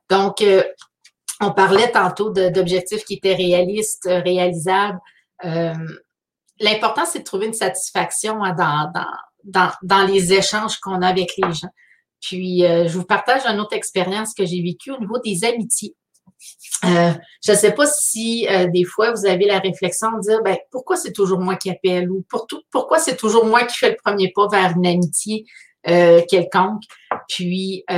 Donc, 0.10 0.44
on 1.42 1.52
parlait 1.52 1.92
tantôt 1.92 2.32
d'objectifs 2.32 3.04
qui 3.06 3.16
étaient 3.16 3.36
réalistes, 3.36 4.08
réalisables. 4.08 5.00
L'important, 6.60 7.06
c'est 7.06 7.20
de 7.20 7.24
trouver 7.24 7.48
une 7.48 7.54
satisfaction 7.54 8.44
hein, 8.44 8.56
dans, 9.44 10.08
les 10.08 10.34
échanges 10.34 10.80
qu'on 10.80 11.02
a 11.02 11.08
avec 11.08 11.34
les 11.38 11.54
gens. 11.54 11.70
Puis, 12.22 12.62
je 12.62 12.98
vous 12.98 13.06
partage 13.06 13.46
une 13.46 13.60
autre 13.60 13.76
expérience 13.76 14.34
que 14.34 14.46
j'ai 14.46 14.62
vécue 14.62 14.92
au 14.92 15.00
niveau 15.00 15.20
des 15.20 15.44
amitiés. 15.44 15.96
Euh, 16.86 17.14
je 17.44 17.52
ne 17.52 17.58
sais 17.58 17.72
pas 17.72 17.86
si 17.86 18.48
euh, 18.50 18.68
des 18.68 18.84
fois 18.84 19.12
vous 19.12 19.26
avez 19.26 19.46
la 19.46 19.60
réflexion 19.60 20.12
de 20.18 20.22
dire 20.22 20.42
ben, 20.44 20.58
pourquoi 20.70 20.98
c'est 20.98 21.14
toujours 21.14 21.40
moi 21.40 21.56
qui 21.56 21.70
appelle 21.70 22.12
ou 22.12 22.26
pourquoi 22.72 23.00
c'est 23.00 23.16
toujours 23.16 23.46
moi 23.46 23.64
qui 23.64 23.78
fais 23.78 23.92
le 23.92 23.98
premier 24.04 24.32
pas 24.36 24.48
vers 24.50 24.74
une 24.76 24.86
amitié 24.86 25.46
euh, 25.88 26.22
quelconque? 26.30 26.84
Puis, 27.30 27.86
tu 27.88 27.96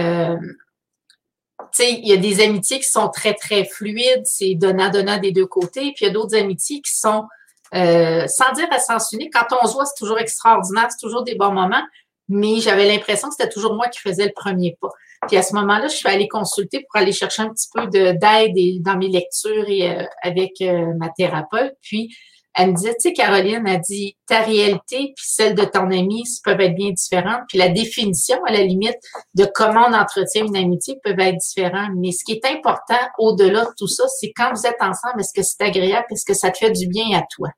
sais, 1.71 1.91
il 1.91 2.07
y 2.07 2.13
a 2.13 2.17
des 2.17 2.43
amitiés 2.43 2.79
qui 2.79 2.87
sont 2.87 3.09
très, 3.09 3.33
très 3.33 3.65
fluides, 3.65 4.25
c'est 4.25 4.53
donnant-donnant 4.55 5.17
des 5.17 5.31
deux 5.31 5.47
côtés. 5.47 5.93
Puis 5.95 6.05
il 6.05 6.07
y 6.07 6.09
a 6.09 6.13
d'autres 6.13 6.37
amitiés 6.37 6.81
qui 6.81 6.93
sont, 6.93 7.25
sans 7.73 8.53
dire 8.53 8.67
à 8.71 8.79
sens 8.79 9.11
unique, 9.13 9.33
quand 9.33 9.57
on 9.61 9.67
se 9.67 9.73
voit, 9.73 9.85
c'est 9.85 9.97
toujours 9.97 10.19
extraordinaire, 10.19 10.87
c'est 10.89 11.03
toujours 11.03 11.23
des 11.23 11.35
bons 11.35 11.51
moments, 11.51 11.83
mais 12.29 12.59
j'avais 12.59 12.87
l'impression 12.87 13.29
que 13.29 13.35
c'était 13.37 13.49
toujours 13.49 13.73
moi 13.73 13.87
qui 13.87 13.99
faisais 13.99 14.25
le 14.25 14.33
premier 14.33 14.77
pas. 14.79 14.89
Puis 15.27 15.37
à 15.37 15.41
ce 15.41 15.53
moment-là, 15.55 15.87
je 15.87 15.95
suis 15.95 16.07
allée 16.07 16.27
consulter 16.27 16.79
pour 16.79 16.99
aller 16.99 17.11
chercher 17.11 17.43
un 17.43 17.49
petit 17.49 17.67
peu 17.73 17.87
d'aide 17.87 18.81
dans 18.81 18.97
mes 18.97 19.09
lectures 19.09 19.67
et 19.67 19.89
euh, 19.89 20.03
avec 20.23 20.61
euh, 20.61 20.93
ma 20.97 21.09
thérapeute. 21.09 21.73
Puis 21.81 22.15
elle 22.57 22.71
me 22.71 22.75
disait, 22.75 22.93
tu 22.93 23.09
sais, 23.09 23.13
Caroline 23.13 23.67
a 23.67 23.77
dit, 23.77 24.15
ta 24.27 24.39
réalité 24.39 25.13
puis 25.15 25.25
celle 25.27 25.55
de 25.55 25.65
ton 25.65 25.91
ami 25.91 26.23
peuvent 26.43 26.61
être 26.61 26.75
bien 26.75 26.91
différentes. 26.91 27.41
Puis 27.49 27.57
la 27.57 27.67
définition, 27.67 28.41
à 28.45 28.53
la 28.53 28.61
limite, 28.61 28.97
de 29.33 29.45
comment 29.53 29.87
on 29.89 29.93
entretient 29.93 30.45
une 30.45 30.55
amitié 30.55 30.97
peuvent 31.03 31.19
être 31.19 31.37
différentes. 31.37 31.91
Mais 31.97 32.11
ce 32.11 32.23
qui 32.23 32.31
est 32.31 32.45
important 32.45 32.95
au-delà 33.19 33.65
de 33.65 33.71
tout 33.77 33.87
ça, 33.87 34.05
c'est 34.07 34.31
quand 34.31 34.51
vous 34.53 34.65
êtes 34.65 34.81
ensemble, 34.81 35.19
est-ce 35.19 35.33
que 35.33 35.43
c'est 35.43 35.61
agréable, 35.61 36.05
est-ce 36.11 36.25
que 36.25 36.33
ça 36.33 36.49
te 36.49 36.57
fait 36.57 36.71
du 36.71 36.87
bien 36.87 37.17
à 37.17 37.23
toi? 37.35 37.49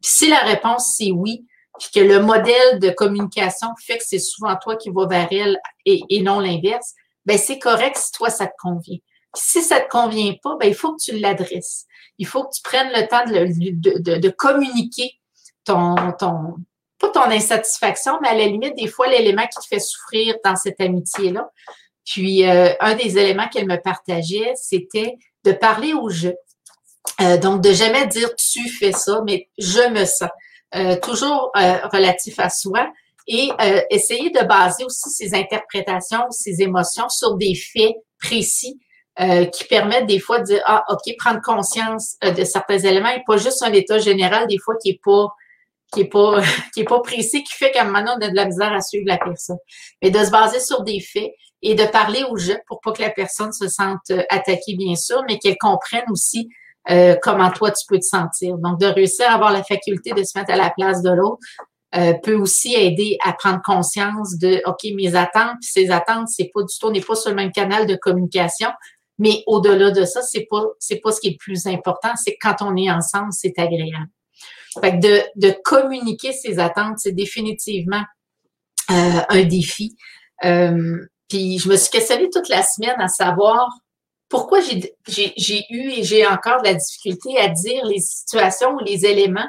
Puis 0.00 0.12
si 0.12 0.28
la 0.28 0.38
réponse 0.38 0.94
c'est 0.96 1.10
oui, 1.10 1.44
puis 1.78 1.88
que 1.94 2.00
le 2.00 2.20
modèle 2.20 2.78
de 2.78 2.90
communication 2.90 3.68
fait 3.84 3.98
que 3.98 4.04
c'est 4.06 4.20
souvent 4.20 4.56
toi 4.62 4.76
qui 4.76 4.90
vas 4.90 5.06
vers 5.06 5.28
elle 5.30 5.58
et, 5.84 6.00
et 6.08 6.22
non 6.22 6.38
l'inverse, 6.38 6.94
ben 7.26 7.36
c'est 7.36 7.58
correct 7.58 7.96
si 7.96 8.12
toi, 8.12 8.30
ça 8.30 8.46
te 8.46 8.54
convient. 8.58 8.98
si 9.34 9.62
ça 9.62 9.80
te 9.80 9.88
convient 9.88 10.34
pas, 10.42 10.56
ben 10.58 10.68
il 10.68 10.74
faut 10.74 10.94
que 10.94 11.02
tu 11.02 11.18
l'adresses. 11.18 11.84
Il 12.18 12.26
faut 12.26 12.44
que 12.44 12.54
tu 12.54 12.62
prennes 12.62 12.90
le 12.94 13.06
temps 13.06 13.24
de, 13.26 13.98
de, 13.98 14.18
de, 14.18 14.28
communiquer 14.30 15.20
ton, 15.64 15.94
ton, 16.18 16.56
pas 16.98 17.08
ton 17.08 17.30
insatisfaction, 17.30 18.18
mais 18.22 18.28
à 18.28 18.34
la 18.34 18.46
limite, 18.46 18.74
des 18.76 18.86
fois, 18.86 19.08
l'élément 19.08 19.46
qui 19.46 19.58
te 19.58 19.66
fait 19.66 19.80
souffrir 19.80 20.36
dans 20.44 20.56
cette 20.56 20.80
amitié-là. 20.80 21.50
Puis, 22.06 22.48
euh, 22.48 22.72
un 22.80 22.94
des 22.94 23.18
éléments 23.18 23.48
qu'elle 23.48 23.66
me 23.66 23.76
partageait, 23.76 24.52
c'était 24.54 25.18
de 25.44 25.52
parler 25.52 25.92
au 25.92 26.08
je. 26.08 26.28
Euh, 27.20 27.36
donc, 27.36 27.60
de 27.60 27.72
jamais 27.72 28.06
dire 28.06 28.34
tu 28.36 28.68
fais 28.70 28.92
ça, 28.92 29.20
mais 29.26 29.48
je 29.58 29.90
me 29.90 30.04
sens. 30.04 30.30
Euh, 30.74 30.96
toujours 30.96 31.52
relatif 31.54 32.38
à 32.38 32.50
soi 32.50 32.90
et 33.26 33.50
euh, 33.60 33.80
essayer 33.90 34.30
de 34.30 34.44
baser 34.44 34.84
aussi 34.84 35.10
ses 35.10 35.34
interprétations, 35.34 36.30
ses 36.30 36.62
émotions 36.62 37.08
sur 37.08 37.34
des 37.34 37.54
faits 37.54 37.94
précis 38.20 38.78
euh, 39.20 39.46
qui 39.46 39.64
permettent 39.64 40.06
des 40.06 40.20
fois 40.20 40.40
de 40.40 40.44
dire 40.44 40.62
ah 40.66 40.84
ok 40.88 41.14
prendre 41.18 41.40
conscience 41.42 42.16
euh, 42.24 42.30
de 42.30 42.44
certains 42.44 42.78
éléments 42.78 43.10
et 43.10 43.22
pas 43.26 43.36
juste 43.36 43.62
un 43.62 43.72
état 43.72 43.98
général 43.98 44.46
des 44.46 44.58
fois 44.58 44.74
qui 44.80 44.90
est 44.90 45.00
pas 45.02 45.28
qui 45.92 46.02
est 46.02 46.08
pas 46.08 46.40
qui 46.74 46.80
est 46.80 46.84
pas 46.84 47.00
précis 47.00 47.42
qui 47.42 47.52
fait 47.52 47.72
qu'à 47.72 47.82
un 47.82 47.86
moment 47.86 48.16
on 48.16 48.24
a 48.24 48.28
de 48.28 48.36
la 48.36 48.44
misère 48.44 48.72
à 48.72 48.80
suivre 48.80 49.06
la 49.06 49.18
personne. 49.18 49.58
Mais 50.02 50.10
de 50.10 50.24
se 50.24 50.30
baser 50.30 50.60
sur 50.60 50.82
des 50.82 51.00
faits 51.00 51.32
et 51.62 51.74
de 51.74 51.84
parler 51.86 52.22
au 52.30 52.36
jeu 52.36 52.56
pour 52.68 52.80
pas 52.80 52.92
que 52.92 53.02
la 53.02 53.10
personne 53.10 53.52
se 53.52 53.68
sente 53.68 54.12
attaquée 54.28 54.76
bien 54.76 54.94
sûr 54.94 55.22
mais 55.26 55.38
qu'elle 55.38 55.56
comprenne 55.58 56.04
aussi 56.10 56.48
comment 57.22 57.50
toi 57.50 57.72
tu 57.72 57.84
peux 57.88 57.98
te 57.98 58.04
sentir. 58.04 58.58
Donc 58.58 58.78
de 58.78 58.86
réussir 58.86 59.28
à 59.28 59.34
avoir 59.34 59.50
la 59.50 59.64
faculté 59.64 60.12
de 60.12 60.22
se 60.22 60.38
mettre 60.38 60.52
à 60.52 60.56
la 60.56 60.70
place 60.70 61.02
de 61.02 61.10
l'autre 61.10 61.40
euh, 61.94 62.14
peut 62.14 62.34
aussi 62.34 62.74
aider 62.74 63.16
à 63.24 63.32
prendre 63.32 63.60
conscience 63.64 64.38
de 64.38 64.60
OK, 64.66 64.84
mes 64.94 65.14
attentes, 65.14 65.56
puis 65.60 65.70
ces 65.70 65.90
attentes, 65.90 66.28
c'est 66.28 66.50
pas 66.52 66.62
du 66.62 66.78
tout, 66.78 66.86
on 66.88 66.90
n'est 66.90 67.00
pas 67.00 67.14
sur 67.14 67.30
le 67.30 67.36
même 67.36 67.52
canal 67.52 67.86
de 67.86 67.94
communication, 67.94 68.68
mais 69.18 69.42
au-delà 69.46 69.90
de 69.92 70.04
ça, 70.04 70.20
c'est 70.22 70.46
pas 70.50 70.64
c'est 70.78 71.00
pas 71.00 71.12
ce 71.12 71.20
qui 71.20 71.28
est 71.28 71.32
le 71.32 71.36
plus 71.38 71.66
important, 71.66 72.10
c'est 72.16 72.36
quand 72.40 72.56
on 72.60 72.76
est 72.76 72.90
ensemble, 72.90 73.32
c'est 73.32 73.58
agréable. 73.58 74.10
Fait 74.80 74.92
que 74.92 75.00
de, 75.00 75.22
de 75.36 75.54
communiquer 75.64 76.32
ses 76.32 76.58
attentes, 76.58 76.98
c'est 76.98 77.12
définitivement 77.12 78.02
euh, 78.90 79.20
un 79.28 79.44
défi. 79.44 79.96
Euh, 80.44 81.06
puis 81.28 81.58
je 81.58 81.68
me 81.68 81.76
suis 81.76 81.90
questionnée 81.90 82.28
toute 82.30 82.48
la 82.48 82.62
semaine 82.62 83.00
à 83.00 83.08
savoir 83.08 83.68
pourquoi 84.28 84.60
j'ai 84.60 85.64
eu 85.70 85.90
et 85.90 86.02
j'ai 86.02 86.26
encore 86.26 86.60
de 86.60 86.68
la 86.68 86.74
difficulté 86.74 87.38
à 87.38 87.48
dire 87.48 87.84
les 87.86 88.00
situations 88.00 88.74
ou 88.74 88.80
les 88.80 89.06
éléments 89.06 89.48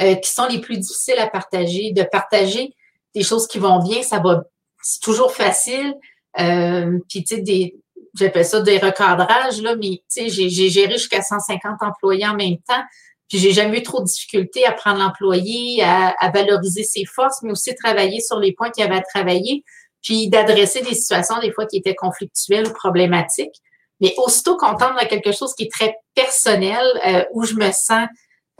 euh, 0.00 0.14
qui 0.16 0.30
sont 0.30 0.46
les 0.46 0.60
plus 0.60 0.78
difficiles 0.78 1.18
à 1.18 1.28
partager, 1.28 1.92
de 1.92 2.02
partager 2.02 2.74
des 3.14 3.22
choses 3.22 3.46
qui 3.46 3.58
vont 3.58 3.82
bien, 3.82 4.02
ça 4.02 4.18
va, 4.18 4.44
c'est 4.82 5.00
toujours 5.00 5.32
facile. 5.32 5.94
Euh, 6.38 6.98
puis 7.08 7.24
tu 7.24 7.36
sais, 7.36 7.40
des, 7.40 7.76
j'appelle 8.14 8.44
ça 8.44 8.60
des 8.60 8.78
recadrages, 8.78 9.60
là, 9.62 9.74
mais 9.76 10.02
tu 10.12 10.28
sais, 10.28 10.28
j'ai 10.28 10.68
géré 10.68 10.92
jusqu'à 10.92 11.22
150 11.22 11.82
employés 11.82 12.26
en 12.26 12.34
même 12.34 12.58
temps. 12.58 12.82
Puis 13.28 13.38
j'ai 13.38 13.52
jamais 13.52 13.78
eu 13.78 13.82
trop 13.82 14.00
de 14.00 14.06
difficultés 14.06 14.64
à 14.66 14.72
prendre 14.72 14.98
l'employé, 14.98 15.82
à, 15.82 16.14
à, 16.20 16.30
valoriser 16.30 16.84
ses 16.84 17.04
forces, 17.04 17.42
mais 17.42 17.50
aussi 17.50 17.74
travailler 17.74 18.20
sur 18.20 18.38
les 18.38 18.52
points 18.52 18.70
qu'il 18.70 18.84
avait 18.84 18.96
à 18.96 19.02
travailler, 19.02 19.64
puis 20.02 20.28
d'adresser 20.28 20.82
des 20.82 20.94
situations 20.94 21.38
des 21.40 21.52
fois 21.52 21.66
qui 21.66 21.78
étaient 21.78 21.94
conflictuelles 21.94 22.68
ou 22.68 22.72
problématiques. 22.72 23.54
Mais 24.00 24.14
aussitôt 24.18 24.56
qu'on 24.56 24.76
tombe 24.76 24.94
dans 25.00 25.08
quelque 25.08 25.32
chose 25.32 25.54
qui 25.54 25.64
est 25.64 25.72
très 25.72 25.96
personnel, 26.14 26.84
euh, 27.06 27.24
où 27.32 27.44
je 27.44 27.54
me 27.54 27.70
sens 27.72 28.06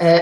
euh, 0.00 0.20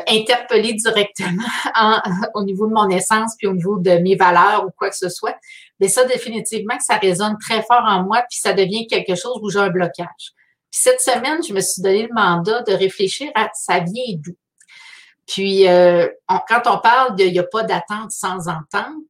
directement 0.75 1.43
en, 1.75 2.01
au 2.35 2.45
niveau 2.45 2.67
de 2.67 2.73
mon 2.73 2.89
essence, 2.89 3.35
puis 3.37 3.47
au 3.47 3.53
niveau 3.53 3.79
de 3.79 3.99
mes 3.99 4.17
valeurs 4.17 4.65
ou 4.67 4.71
quoi 4.77 4.91
que 4.91 4.97
ce 4.97 5.09
soit, 5.09 5.37
mais 5.81 5.89
ça, 5.89 6.05
définitivement, 6.05 6.79
ça 6.81 6.97
résonne 6.97 7.37
très 7.39 7.63
fort 7.63 7.85
en 7.85 8.05
moi, 8.05 8.25
puis 8.31 8.39
ça 8.39 8.53
devient 8.53 8.87
quelque 8.87 9.15
chose 9.15 9.39
où 9.43 9.51
j'ai 9.51 9.59
un 9.59 9.71
blocage. 9.71 10.33
Puis 10.71 10.81
cette 10.83 11.01
semaine, 11.01 11.43
je 11.47 11.53
me 11.53 11.61
suis 11.61 11.83
donné 11.83 12.03
le 12.03 12.15
mandat 12.15 12.63
de 12.63 12.73
réfléchir 12.73 13.31
à 13.35 13.49
ça 13.55 13.81
vient 13.81 14.19
d'où. 14.19 14.35
Puis 15.27 15.67
euh, 15.69 16.09
quand 16.49 16.63
on 16.67 16.79
parle 16.79 17.17
de 17.17 17.25
il 17.25 17.33
n'y 17.33 17.39
a 17.39 17.45
pas 17.45 17.63
d'attente 17.63 18.11
sans 18.11 18.49
entente, 18.49 19.05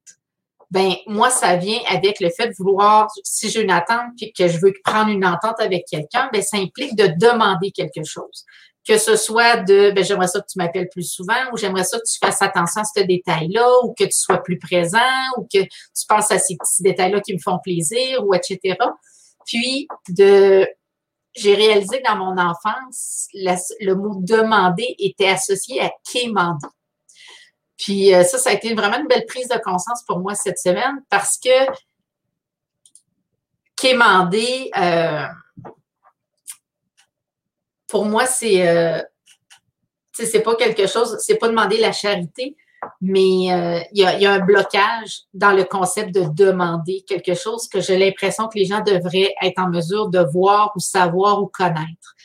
ben 0.71 0.95
moi, 1.07 1.31
ça 1.31 1.57
vient 1.57 1.79
avec 1.89 2.21
le 2.21 2.31
fait 2.31 2.49
de 2.49 2.55
vouloir, 2.59 3.09
si 3.23 3.49
j'ai 3.49 3.63
une 3.63 3.71
attente 3.71 4.11
puis 4.17 4.33
que 4.33 4.49
je 4.49 4.59
veux 4.59 4.73
prendre 4.83 5.11
une 5.11 5.25
entente 5.25 5.61
avec 5.61 5.85
quelqu'un, 5.89 6.29
ben 6.33 6.43
ça 6.43 6.57
implique 6.57 6.97
de 6.97 7.07
demander 7.07 7.71
quelque 7.71 8.05
chose. 8.05 8.45
Que 8.87 8.99
ce 8.99 9.17
soit 9.17 9.57
de 9.57 9.93
ben 9.93 10.05
j'aimerais 10.05 10.29
ça 10.29 10.41
que 10.41 10.47
tu 10.47 10.59
m'appelles 10.59 10.89
plus 10.91 11.11
souvent, 11.11 11.51
ou 11.53 11.57
j'aimerais 11.57 11.85
ça 11.85 11.99
que 11.99 12.05
tu 12.05 12.19
fasses 12.19 12.43
attention 12.43 12.83
à 12.83 12.85
ce 12.85 13.03
détail-là, 13.03 13.67
ou 13.85 13.95
que 13.99 14.05
tu 14.05 14.13
sois 14.13 14.43
plus 14.43 14.59
présent, 14.59 14.99
ou 15.39 15.43
que 15.43 15.63
tu 15.63 16.07
penses 16.07 16.31
à 16.31 16.39
ces 16.39 16.57
petits 16.57 16.83
détails-là 16.83 17.21
qui 17.21 17.33
me 17.33 17.39
font 17.39 17.59
plaisir, 17.63 18.25
ou 18.27 18.35
etc. 18.35 18.77
Puis 19.47 19.89
de 20.11 20.69
j'ai 21.37 21.55
réalisé 21.55 22.01
que 22.01 22.09
dans 22.09 22.17
mon 22.17 22.39
enfance, 22.39 23.27
le 23.35 23.95
mot 23.95 24.21
demander 24.21 24.95
était 24.99 25.29
associé 25.29 25.81
à 25.81 25.91
quémander. 26.11 26.69
Puis 27.77 28.15
euh, 28.15 28.23
ça, 28.23 28.39
ça 28.39 28.51
a 28.51 28.53
été 28.53 28.73
vraiment 28.75 28.99
une 28.99 29.09
belle 29.09 29.27
prise 29.27 29.49
de 29.49 29.59
conscience 29.59 30.03
pour 30.07 30.21
moi 30.21 30.35
cette 30.35 30.59
semaine 30.59 31.03
parce 31.11 31.39
que 31.39 31.49
quémander, 33.77 34.71
euh, 34.77 35.27
pour 37.95 38.07
moi, 38.07 38.27
c'est 38.27 38.67
euh, 38.67 39.01
c'est 40.13 40.41
pas 40.41 40.57
quelque 40.57 40.89
chose, 40.89 41.17
c'est 41.21 41.37
pas 41.37 41.47
demander 41.47 41.79
la 41.79 41.93
charité, 41.93 42.57
mais 43.01 43.53
euh, 43.53 43.79
il 43.93 44.03
y, 44.03 44.27
a, 44.27 44.33
un 44.33 44.41
blocage 44.41 45.21
dans 45.33 45.53
le 45.53 45.63
concept 45.63 46.13
de 46.13 46.25
demander 46.25 47.05
quelque 47.07 47.35
chose 47.35 47.69
que 47.69 47.81
j'ai 47.81 47.97
l'impression 47.97 48.49
que 48.49 48.59
les 48.59 48.65
gens 48.65 48.81
devraient 48.81 49.33
être 49.41 49.61
en 49.61 49.69
mesure 49.69 50.09
de 50.09 50.19
voir 50.19 50.73
ou 50.75 50.81
savoir 50.81 51.41
ou 51.41 51.47
connaître. 51.47 52.17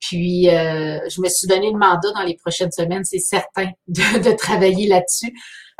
Puis, 0.00 0.48
euh, 0.48 0.98
je 1.10 1.20
me 1.20 1.28
suis 1.28 1.46
donné 1.46 1.70
le 1.70 1.76
mandat 1.76 2.12
dans 2.14 2.22
les 2.22 2.36
prochaines 2.36 2.72
semaines, 2.72 3.04
c'est 3.04 3.18
certain, 3.18 3.68
de, 3.88 4.20
de 4.20 4.34
travailler 4.34 4.88
là-dessus. 4.88 5.34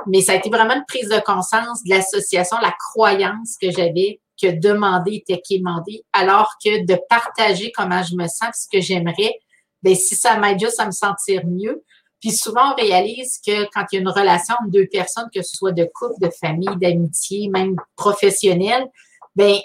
Mais 0.06 0.20
ça 0.20 0.32
a 0.32 0.34
été 0.34 0.50
vraiment 0.50 0.74
une 0.74 0.84
prise 0.86 1.08
de 1.08 1.20
conscience 1.20 1.82
de 1.82 1.88
l'association, 1.88 2.58
la 2.60 2.74
croyance 2.90 3.56
que 3.58 3.70
j'avais 3.70 4.20
que 4.40 4.48
demander 4.48 5.16
était 5.16 5.40
quémander, 5.40 6.04
alors 6.12 6.52
que 6.64 6.84
de 6.84 6.98
partager 7.08 7.72
comment 7.72 8.02
je 8.02 8.14
me 8.14 8.26
sens, 8.26 8.64
ce 8.64 8.68
que 8.70 8.80
j'aimerais, 8.80 9.38
ben 9.82 9.94
si 9.94 10.14
ça 10.14 10.36
m'aide 10.36 10.60
juste 10.60 10.80
à 10.80 10.86
me 10.86 10.92
sentir 10.92 11.46
mieux. 11.46 11.82
Puis 12.20 12.32
souvent, 12.32 12.72
on 12.72 12.74
réalise 12.74 13.40
que 13.44 13.64
quand 13.72 13.86
il 13.90 13.96
y 13.96 13.98
a 13.98 14.00
une 14.02 14.08
relation 14.08 14.54
entre 14.60 14.70
deux 14.70 14.86
personnes, 14.86 15.28
que 15.34 15.42
ce 15.42 15.56
soit 15.56 15.72
de 15.72 15.88
couple, 15.94 16.20
de 16.20 16.30
famille, 16.30 16.76
d'amitié, 16.76 17.48
même 17.48 17.76
professionnelle, 17.96 18.86
ben 19.36 19.56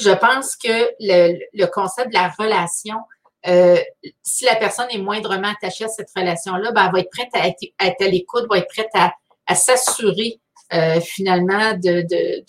je 0.00 0.10
pense 0.10 0.54
que 0.54 0.90
le, 1.00 1.36
le 1.52 1.66
concept 1.66 2.10
de 2.10 2.14
la 2.14 2.28
relation 2.28 2.98
euh, 3.46 3.78
si 4.22 4.44
la 4.44 4.56
personne 4.56 4.88
est 4.90 4.98
moindrement 4.98 5.48
attachée 5.48 5.84
à 5.84 5.88
cette 5.88 6.10
relation-là, 6.14 6.72
ben, 6.72 6.86
elle 6.86 6.92
va 6.92 7.00
être 7.00 7.10
prête 7.10 7.28
à 7.34 7.46
être, 7.46 7.62
à, 7.78 8.08
l'écoute, 8.08 8.46
va 8.50 8.58
être 8.58 8.68
prête 8.68 8.90
à, 8.94 9.14
à 9.46 9.54
s'assurer 9.54 10.40
euh, 10.72 11.00
finalement 11.00 11.72
de, 11.74 12.02
de, 12.02 12.44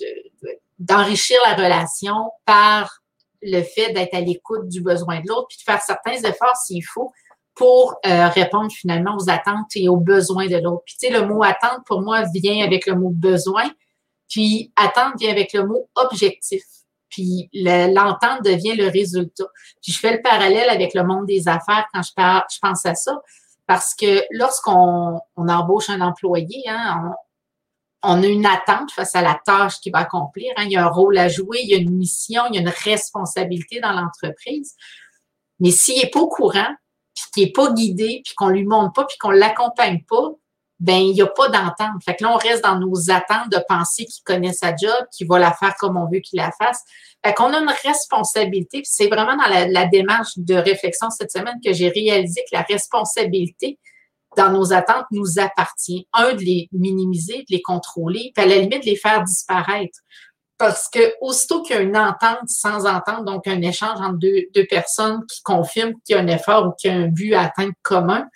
d'enrichir 0.80 1.38
la 1.46 1.56
relation 1.56 2.32
par 2.46 3.02
le 3.42 3.62
fait 3.62 3.94
d'être 3.94 4.14
à 4.14 4.22
l'écoute 4.22 4.68
du 4.68 4.82
besoin 4.82 5.20
de 5.22 5.28
l'autre, 5.28 5.48
puis 5.50 5.58
de 5.58 5.64
faire 5.64 5.82
certains 5.82 6.16
efforts 6.16 6.58
s'il 6.58 6.84
faut 6.84 7.12
pour 7.56 7.96
euh, 8.06 8.28
répondre 8.30 8.72
finalement 8.72 9.16
aux 9.18 9.30
attentes 9.30 9.76
et 9.76 9.90
aux 9.90 9.98
besoins 9.98 10.48
de 10.48 10.58
l'autre. 10.58 10.84
Puis 10.86 10.96
tu 11.00 11.08
sais, 11.08 11.14
le 11.14 11.26
mot 11.26 11.44
attente 11.44 11.86
pour 11.86 12.02
moi 12.02 12.24
vient 12.34 12.64
avec 12.66 12.86
le 12.86 12.96
mot 12.96 13.10
besoin, 13.10 13.70
puis 14.30 14.72
attente 14.76 15.14
vient 15.20 15.32
avec 15.32 15.54
le 15.54 15.66
mot 15.66 15.90
objectif 15.96 16.64
puis 17.10 17.50
l'entente 17.54 18.44
devient 18.44 18.76
le 18.76 18.88
résultat. 18.88 19.46
Puis 19.82 19.92
je 19.92 20.00
fais 20.00 20.14
le 20.14 20.22
parallèle 20.22 20.70
avec 20.70 20.94
le 20.94 21.04
monde 21.04 21.26
des 21.26 21.48
affaires 21.48 21.86
quand 21.94 22.02
je, 22.02 22.14
parle, 22.14 22.44
je 22.52 22.60
pense 22.62 22.86
à 22.86 22.96
ça, 22.96 23.22
parce 23.68 23.94
que 23.96 24.24
lorsqu'on 24.32 25.20
on 25.36 25.48
embauche 25.48 25.90
un 25.90 26.02
employé, 26.02 26.64
hein, 26.68 27.02
on, 27.04 27.14
a 28.04 28.16
une 28.16 28.46
attente 28.46 28.92
face 28.92 29.16
à 29.16 29.22
la 29.22 29.40
tâche 29.46 29.80
qu'il 29.82 29.92
va 29.92 30.00
accomplir. 30.00 30.52
Hein. 30.58 30.64
il 30.66 30.72
y 30.72 30.78
a 30.78 30.86
un 30.86 30.90
rôle 30.90 31.18
à 31.18 31.28
jouer, 31.28 31.60
il 31.64 31.70
y 31.70 31.74
a 31.74 31.78
une 31.78 31.96
mission, 31.96 32.44
il 32.50 32.56
y 32.56 32.58
a 32.58 32.62
une 32.62 32.74
responsabilité 32.84 33.80
dans 33.80 33.92
l'entreprise. 33.92 34.76
Mais 35.60 35.72
s'il 35.72 36.02
n'est 36.02 36.10
pas 36.10 36.22
au 36.22 36.30
courant, 36.30 36.74
puis 37.14 37.26
qu'il 37.34 37.44
n'est 37.46 37.52
pas 37.52 37.72
guidé, 37.74 38.22
puis 38.24 38.34
qu'on 38.36 38.50
lui 38.50 38.66
montre 38.66 38.94
pas, 38.94 39.06
puis 39.06 39.18
qu'on 39.18 39.32
l'accompagne 39.32 40.04
pas, 40.08 40.32
ben 40.80 40.96
il 40.96 41.14
n'y 41.14 41.22
a 41.22 41.28
pas 41.28 41.50
d'entente. 41.50 42.02
Fait 42.06 42.16
que 42.16 42.24
là, 42.24 42.32
on 42.34 42.38
reste 42.38 42.64
dans 42.64 42.80
nos 42.80 43.12
attentes 43.12 43.52
de 43.52 43.62
penser 43.68 44.06
qu'il 44.06 44.24
connaît 44.24 44.54
sa 44.54 44.74
job, 44.76 45.08
qu'il 45.12 45.28
va 45.28 45.38
la 45.38 45.52
faire 45.52 45.76
comme 45.76 45.98
on 45.98 46.10
veut 46.10 46.20
qu'il 46.20 46.38
la 46.38 46.52
fasse. 46.52 46.84
Fait 47.26 47.34
qu'on 47.34 47.54
a 47.54 47.60
une 47.60 47.74
responsabilité. 47.84 48.82
C'est 48.86 49.08
vraiment 49.08 49.36
dans 49.36 49.50
la, 49.50 49.86
démarche 49.86 50.38
de 50.38 50.56
réflexion 50.56 51.10
cette 51.10 51.32
semaine 51.32 51.60
que 51.64 51.74
j'ai 51.74 51.90
réalisé 51.90 52.42
que 52.50 52.56
la 52.56 52.62
responsabilité 52.62 53.78
dans 54.40 54.52
nos 54.52 54.74
attentes 54.74 55.06
nous 55.12 55.40
appartient. 55.40 56.08
Un, 56.14 56.34
de 56.34 56.42
les 56.42 56.70
minimiser, 56.72 57.40
de 57.40 57.56
les 57.56 57.62
contrôler, 57.62 58.32
puis 58.34 58.44
à 58.44 58.48
la 58.48 58.58
limite, 58.58 58.84
de 58.84 58.90
les 58.90 58.96
faire 58.96 59.24
disparaître. 59.24 60.00
Parce 60.58 60.90
que 60.90 61.14
aussitôt 61.22 61.62
qu'il 61.62 61.76
y 61.76 61.80
a 61.80 61.82
une 61.82 61.98
entente 61.98 62.48
sans 62.48 62.86
entente, 62.86 63.26
donc 63.26 63.48
un 63.48 63.62
échange 63.62 64.00
entre 64.02 64.18
deux, 64.18 64.66
personnes 64.70 65.26
qui 65.28 65.42
confirment 65.44 65.94
qu'il 66.04 66.16
y 66.16 66.20
a 66.20 66.22
un 66.22 66.28
effort 66.28 66.68
ou 66.68 66.72
qu'il 66.72 66.92
y 66.92 66.94
a 66.94 66.98
un 66.98 67.08
but 67.08 67.34
à 67.34 67.44
atteindre 67.44 67.74
commun, 67.82 68.28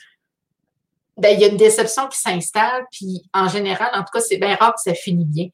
ben, 1.17 1.29
il 1.29 1.41
y 1.41 1.45
a 1.45 1.47
une 1.47 1.57
déception 1.57 2.07
qui 2.07 2.19
s'installe, 2.19 2.85
puis 2.91 3.23
en 3.33 3.47
général, 3.47 3.89
en 3.93 3.99
tout 3.99 4.11
cas, 4.13 4.21
c'est 4.21 4.37
bien 4.37 4.55
rare 4.55 4.73
que 4.73 4.81
ça 4.81 4.93
finit 4.93 5.25
bien. 5.25 5.47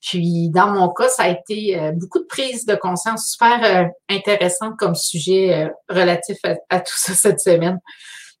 Puis 0.00 0.48
dans 0.50 0.68
mon 0.68 0.88
cas, 0.88 1.08
ça 1.08 1.24
a 1.24 1.28
été 1.28 1.78
euh, 1.78 1.92
beaucoup 1.92 2.20
de 2.20 2.24
prise 2.24 2.64
de 2.64 2.74
conscience 2.74 3.32
super 3.32 3.62
euh, 3.62 3.84
intéressante 4.08 4.78
comme 4.78 4.94
sujet 4.94 5.52
euh, 5.52 5.68
relatif 5.88 6.38
à, 6.70 6.80
tout 6.80 6.96
ça 6.96 7.12
cette 7.12 7.40
semaine. 7.40 7.78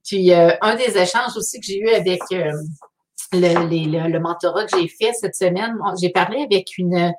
Puis 0.04 0.32
un 0.32 0.74
des 0.76 0.98
échanges 0.98 1.36
aussi 1.36 1.60
que 1.60 1.66
j'ai 1.66 1.78
eu 1.78 1.88
avec 1.90 2.20
le, 2.30 2.52
le, 3.32 4.18
mentorat 4.18 4.64
que 4.64 4.78
j'ai 4.78 4.88
fait 4.88 5.12
cette 5.12 5.36
semaine, 5.36 5.76
j'ai 6.00 6.10
parlé 6.10 6.42
avec 6.42 6.78
une, 6.78 7.12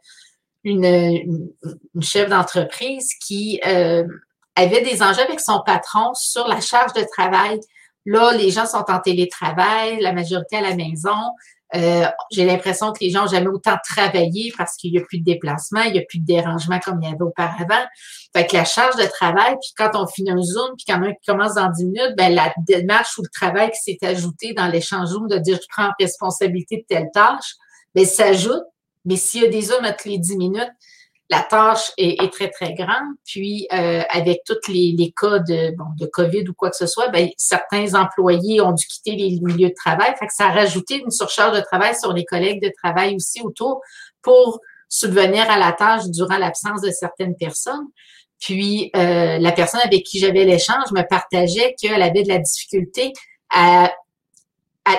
une, 0.64 0.86
une 0.86 2.02
chef 2.02 2.30
d'entreprise 2.30 3.14
qui 3.22 3.62
avait 3.64 4.82
des 4.82 5.02
enjeux 5.02 5.22
avec 5.22 5.40
son 5.40 5.62
patron 5.66 6.14
sur 6.14 6.48
la 6.48 6.60
charge 6.60 6.94
de 6.94 7.06
travail 7.16 7.60
Là, 8.06 8.34
les 8.34 8.50
gens 8.50 8.66
sont 8.66 8.84
en 8.88 9.00
télétravail, 9.00 10.00
la 10.00 10.14
majorité 10.14 10.58
à 10.58 10.62
la 10.62 10.76
maison. 10.76 11.16
Euh, 11.74 12.06
j'ai 12.32 12.46
l'impression 12.46 12.92
que 12.92 13.00
les 13.02 13.10
gens 13.10 13.22
n'ont 13.22 13.32
jamais 13.32 13.48
autant 13.48 13.78
travaillé 13.84 14.52
parce 14.58 14.76
qu'il 14.76 14.92
n'y 14.92 14.98
a 14.98 15.02
plus 15.02 15.20
de 15.20 15.24
déplacement, 15.24 15.82
il 15.84 15.94
n'y 15.94 16.00
a 16.00 16.04
plus 16.08 16.20
de 16.20 16.26
dérangement 16.26 16.80
comme 16.80 17.00
il 17.02 17.10
y 17.10 17.12
avait 17.12 17.22
auparavant. 17.22 17.86
Fait 18.36 18.46
que 18.46 18.58
la 18.58 18.66
charge 18.66 18.98
de 18.98 19.06
travail, 19.06 19.56
puis 19.62 19.72
quand 19.78 19.92
on 19.94 20.06
finit 20.06 20.32
un 20.32 20.42
Zoom, 20.42 20.72
puis 20.78 20.86
quand 20.88 21.02
on 21.02 21.14
commence 21.26 21.56
dans 21.56 21.70
10 21.70 21.86
minutes, 21.86 22.14
ben 22.18 22.34
la 22.34 22.54
démarche 22.58 23.18
ou 23.18 23.22
le 23.22 23.30
travail 23.30 23.72
qui 23.72 23.80
s'est 23.80 24.06
ajouté 24.06 24.54
dans 24.54 24.68
l'échange 24.68 25.10
Zoom 25.10 25.28
de 25.28 25.38
dire 25.38 25.58
je 25.62 25.68
prends 25.70 25.92
responsabilité 26.00 26.78
de 26.78 26.86
telle 26.88 27.10
tâche, 27.14 27.56
ben 27.96 28.06
s'ajoute. 28.06 28.64
Mais 29.06 29.16
s'il 29.16 29.44
y 29.44 29.46
a 29.46 29.50
des 29.50 29.62
Zooms 29.62 29.86
entre 29.86 30.08
les 30.08 30.20
10 30.20 30.38
minutes, 30.38 30.70
la 31.32 31.44
tâche 31.44 31.94
est, 31.98 32.32
très, 32.34 32.50
très 32.50 32.74
grande. 32.74 33.16
Puis, 33.26 33.66
euh, 33.72 34.02
avec 34.10 34.42
tous 34.46 34.70
les, 34.70 35.14
cas 35.18 35.40
de, 35.40 35.74
bon, 35.78 35.86
de 35.98 36.06
COVID 36.06 36.50
ou 36.50 36.54
quoi 36.54 36.70
que 36.70 36.76
ce 36.76 36.88
soit, 36.88 37.08
ben, 37.08 37.30
certains 37.38 37.96
employés 37.96 38.60
ont 38.60 38.74
dû 38.74 38.86
quitter 38.86 39.16
les 39.16 39.40
milieux 39.40 39.70
de 39.70 39.74
travail. 39.74 40.14
Fait 40.20 40.28
que 40.28 40.34
ça 40.34 40.48
a 40.48 40.52
rajouté 40.52 40.98
une 40.98 41.10
surcharge 41.10 41.56
de 41.56 41.62
travail 41.62 41.96
sur 41.96 42.12
les 42.12 42.26
collègues 42.26 42.62
de 42.62 42.70
travail 42.84 43.16
aussi 43.16 43.42
autour 43.42 43.80
pour 44.22 44.60
subvenir 44.90 45.50
à 45.50 45.58
la 45.58 45.72
tâche 45.72 46.04
durant 46.08 46.38
l'absence 46.38 46.82
de 46.82 46.92
certaines 46.92 47.38
personnes. 47.38 47.88
Puis, 48.38 48.92
euh, 48.98 49.38
la 49.40 49.54
personne 49.54 49.82
avec 49.86 50.04
qui 50.04 50.20
j'avais 50.20 50.44
l'échange 50.44 50.92
me 50.92 51.08
partageait 51.08 51.76
qu'elle 51.80 52.02
avait 52.02 52.24
de 52.24 52.28
la 52.28 52.40
difficulté 52.40 53.14
à 53.50 53.90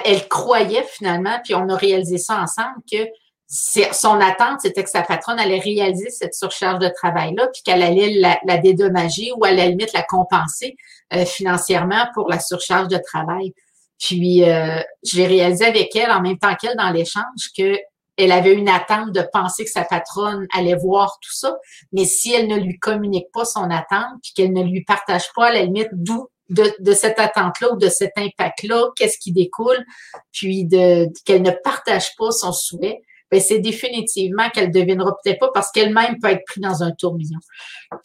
elle, 0.04 0.28
croyait 0.28 0.84
finalement, 0.84 1.38
puis 1.44 1.54
on 1.54 1.68
a 1.68 1.76
réalisé 1.76 2.16
ça 2.16 2.40
ensemble, 2.40 2.76
que 2.90 3.04
son 3.52 4.18
attente, 4.20 4.60
c'était 4.62 4.82
que 4.82 4.88
sa 4.88 5.02
patronne 5.02 5.38
allait 5.38 5.58
réaliser 5.58 6.08
cette 6.08 6.34
surcharge 6.34 6.78
de 6.78 6.88
travail-là, 6.88 7.48
puis 7.52 7.62
qu'elle 7.62 7.82
allait 7.82 8.14
la, 8.44 8.58
dédommager 8.58 9.30
ou 9.36 9.44
à 9.44 9.52
la 9.52 9.66
limite 9.66 9.92
la 9.92 10.02
compenser 10.02 10.76
euh, 11.12 11.26
financièrement 11.26 12.06
pour 12.14 12.30
la 12.30 12.40
surcharge 12.40 12.88
de 12.88 12.96
travail. 12.96 13.52
Puis, 13.98 14.42
euh, 14.44 14.80
j'ai 15.02 15.26
réalisé 15.26 15.66
avec 15.66 15.94
elle, 15.94 16.10
en 16.10 16.22
même 16.22 16.38
temps 16.38 16.54
qu'elle, 16.54 16.76
dans 16.76 16.90
l'échange, 16.90 17.50
que 17.56 17.78
elle 18.18 18.32
avait 18.32 18.52
une 18.52 18.68
attente 18.68 19.12
de 19.12 19.22
penser 19.32 19.64
que 19.64 19.70
sa 19.70 19.84
patronne 19.84 20.46
allait 20.54 20.76
voir 20.76 21.18
tout 21.22 21.32
ça, 21.32 21.56
mais 21.92 22.04
si 22.04 22.32
elle 22.32 22.46
ne 22.46 22.58
lui 22.58 22.78
communique 22.78 23.28
pas 23.32 23.46
son 23.46 23.70
attente, 23.70 24.20
puis 24.22 24.32
qu'elle 24.34 24.52
ne 24.52 24.62
lui 24.62 24.84
partage 24.84 25.32
pas 25.34 25.46
à 25.46 25.52
la 25.52 25.62
limite 25.62 25.88
d'où 25.92 26.28
de, 26.50 26.92
cette 26.92 27.18
attente-là 27.18 27.72
ou 27.72 27.76
de 27.76 27.88
cet 27.88 28.12
impact-là, 28.16 28.90
qu'est-ce 28.96 29.18
qui 29.18 29.32
découle, 29.32 29.82
puis 30.30 30.66
de, 30.66 31.08
qu'elle 31.24 31.40
ne 31.40 31.50
partage 31.50 32.14
pas 32.18 32.30
son 32.30 32.52
souhait, 32.52 33.00
ben 33.32 33.40
c'est 33.40 33.58
définitivement 33.58 34.48
qu'elle 34.50 34.68
ne 34.68 34.72
devinera 34.72 35.16
peut-être 35.22 35.40
pas 35.40 35.50
parce 35.52 35.72
qu'elle-même 35.72 36.18
peut 36.20 36.28
être 36.28 36.44
prise 36.46 36.62
dans 36.62 36.82
un 36.82 36.92
tourbillon. 36.92 37.38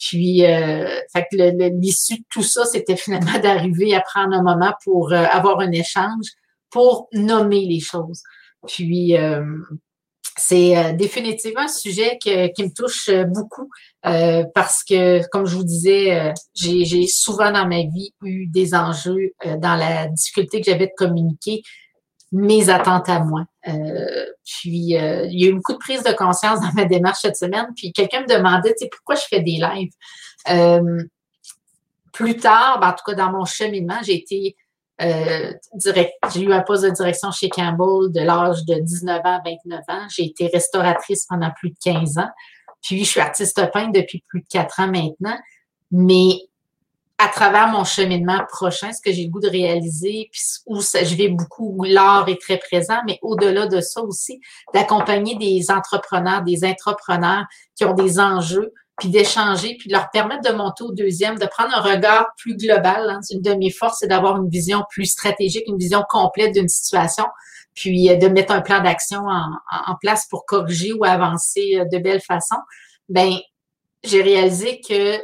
Puis, 0.00 0.44
euh, 0.44 0.88
fait 1.12 1.26
que 1.30 1.78
l'issue 1.78 2.16
de 2.16 2.24
tout 2.30 2.42
ça, 2.42 2.64
c'était 2.64 2.96
finalement 2.96 3.38
d'arriver 3.42 3.94
à 3.94 4.00
prendre 4.00 4.34
un 4.34 4.42
moment 4.42 4.72
pour 4.82 5.12
euh, 5.12 5.24
avoir 5.30 5.60
un 5.60 5.70
échange, 5.70 6.26
pour 6.70 7.08
nommer 7.12 7.66
les 7.66 7.80
choses. 7.80 8.22
Puis, 8.66 9.16
euh, 9.16 9.44
c'est 10.38 10.76
euh, 10.76 10.92
définitivement 10.92 11.62
un 11.62 11.68
sujet 11.68 12.16
qui 12.18 12.30
me 12.30 12.74
touche 12.74 13.08
euh, 13.08 13.24
beaucoup 13.24 13.68
euh, 14.06 14.44
parce 14.54 14.84
que, 14.84 15.26
comme 15.28 15.46
je 15.46 15.56
vous 15.56 15.64
disais, 15.64 16.32
j'ai 16.54 17.06
souvent 17.06 17.50
dans 17.50 17.66
ma 17.66 17.82
vie 17.82 18.14
eu 18.22 18.46
des 18.46 18.74
enjeux 18.74 19.32
dans 19.44 19.74
la 19.74 20.06
difficulté 20.06 20.60
que 20.60 20.70
j'avais 20.70 20.86
de 20.86 20.92
communiquer 20.96 21.62
mes 22.32 22.68
attentes 22.68 23.08
à 23.08 23.20
moi. 23.20 23.44
puis, 23.64 24.70
il 24.70 24.90
y 24.90 25.46
a 25.46 25.48
eu 25.48 25.54
beaucoup 25.54 25.72
de 25.72 25.78
prise 25.78 26.02
de 26.02 26.12
conscience 26.12 26.60
dans 26.60 26.72
ma 26.74 26.84
démarche 26.84 27.20
cette 27.20 27.36
semaine. 27.36 27.66
Puis, 27.76 27.92
quelqu'un 27.92 28.22
me 28.22 28.26
demandait, 28.26 28.74
tu 28.74 28.84
sais, 28.84 28.90
pourquoi 28.90 29.14
je 29.14 29.24
fais 29.28 29.40
des 29.40 29.60
lives? 29.60 29.92
plus 32.12 32.36
tard, 32.36 32.80
ben, 32.80 32.88
en 32.88 32.92
tout 32.92 33.04
cas 33.06 33.14
dans 33.14 33.30
mon 33.30 33.44
cheminement, 33.44 33.98
j'ai 34.02 34.16
été 34.16 34.56
euh, 35.00 35.52
j'ai 35.84 36.40
eu 36.40 36.52
un 36.52 36.62
poste 36.62 36.84
de 36.84 36.90
direction 36.90 37.30
chez 37.30 37.48
Campbell 37.48 38.10
de 38.12 38.20
l'âge 38.20 38.64
de 38.64 38.74
19 38.74 39.20
ans 39.20 39.38
à 39.38 39.42
29 39.44 39.80
ans. 39.88 40.06
J'ai 40.08 40.24
été 40.24 40.48
restauratrice 40.48 41.26
pendant 41.26 41.50
plus 41.52 41.70
de 41.70 41.76
15 41.82 42.18
ans. 42.18 42.30
Puis, 42.82 43.04
je 43.04 43.10
suis 43.10 43.20
artiste 43.20 43.60
peintre 43.72 43.92
depuis 43.92 44.24
plus 44.26 44.40
de 44.40 44.46
4 44.50 44.80
ans 44.80 44.88
maintenant. 44.88 45.38
Mais 45.90 46.40
à 47.18 47.28
travers 47.28 47.68
mon 47.68 47.84
cheminement 47.84 48.40
prochain, 48.48 48.92
ce 48.92 49.00
que 49.02 49.12
j'ai 49.12 49.24
le 49.24 49.30
goût 49.30 49.40
de 49.40 49.48
réaliser, 49.48 50.28
puis 50.30 50.40
où 50.66 50.80
ça, 50.80 51.02
je 51.02 51.16
vais 51.16 51.28
beaucoup, 51.28 51.74
où 51.76 51.82
l'art 51.82 52.28
est 52.28 52.40
très 52.40 52.58
présent, 52.58 53.00
mais 53.06 53.18
au-delà 53.22 53.66
de 53.66 53.80
ça 53.80 54.02
aussi, 54.02 54.40
d'accompagner 54.72 55.34
des 55.34 55.70
entrepreneurs, 55.70 56.42
des 56.42 56.64
entrepreneurs 56.64 57.44
qui 57.74 57.84
ont 57.84 57.94
des 57.94 58.20
enjeux 58.20 58.72
puis 58.98 59.10
d'échanger, 59.10 59.76
puis 59.78 59.88
de 59.88 59.94
leur 59.94 60.10
permettre 60.10 60.50
de 60.50 60.56
monter 60.56 60.82
au 60.82 60.92
deuxième, 60.92 61.38
de 61.38 61.46
prendre 61.46 61.72
un 61.76 61.80
regard 61.80 62.26
plus 62.36 62.56
global. 62.56 63.08
Hein. 63.08 63.20
Une 63.30 63.40
de 63.40 63.54
mes 63.54 63.70
forces, 63.70 63.98
c'est 64.00 64.08
d'avoir 64.08 64.36
une 64.36 64.48
vision 64.48 64.82
plus 64.90 65.06
stratégique, 65.06 65.64
une 65.68 65.78
vision 65.78 66.02
complète 66.08 66.52
d'une 66.52 66.68
situation, 66.68 67.24
puis 67.74 68.10
euh, 68.10 68.16
de 68.16 68.26
mettre 68.26 68.52
un 68.52 68.60
plan 68.60 68.82
d'action 68.82 69.24
en, 69.26 69.94
place 70.00 70.26
pour 70.28 70.44
corriger 70.46 70.92
ou 70.92 71.04
avancer 71.04 71.76
euh, 71.78 71.84
de 71.84 71.98
belle 71.98 72.20
façon. 72.20 72.56
Ben, 73.08 73.34
j'ai 74.02 74.20
réalisé 74.20 74.80
que 74.80 75.16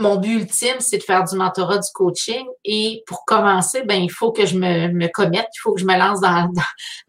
mon 0.00 0.16
but 0.16 0.40
ultime, 0.40 0.80
c'est 0.80 0.98
de 0.98 1.02
faire 1.02 1.24
du 1.24 1.36
mentorat, 1.36 1.78
du 1.78 1.88
coaching. 1.94 2.46
Et 2.64 3.02
pour 3.06 3.24
commencer, 3.24 3.82
ben, 3.82 4.02
il 4.02 4.10
faut 4.10 4.32
que 4.32 4.46
je 4.46 4.56
me, 4.56 4.88
me 4.88 5.08
commette, 5.08 5.48
il 5.54 5.60
faut 5.60 5.72
que 5.72 5.80
je 5.80 5.86
me 5.86 5.96
lance 5.96 6.20
dans, 6.20 6.50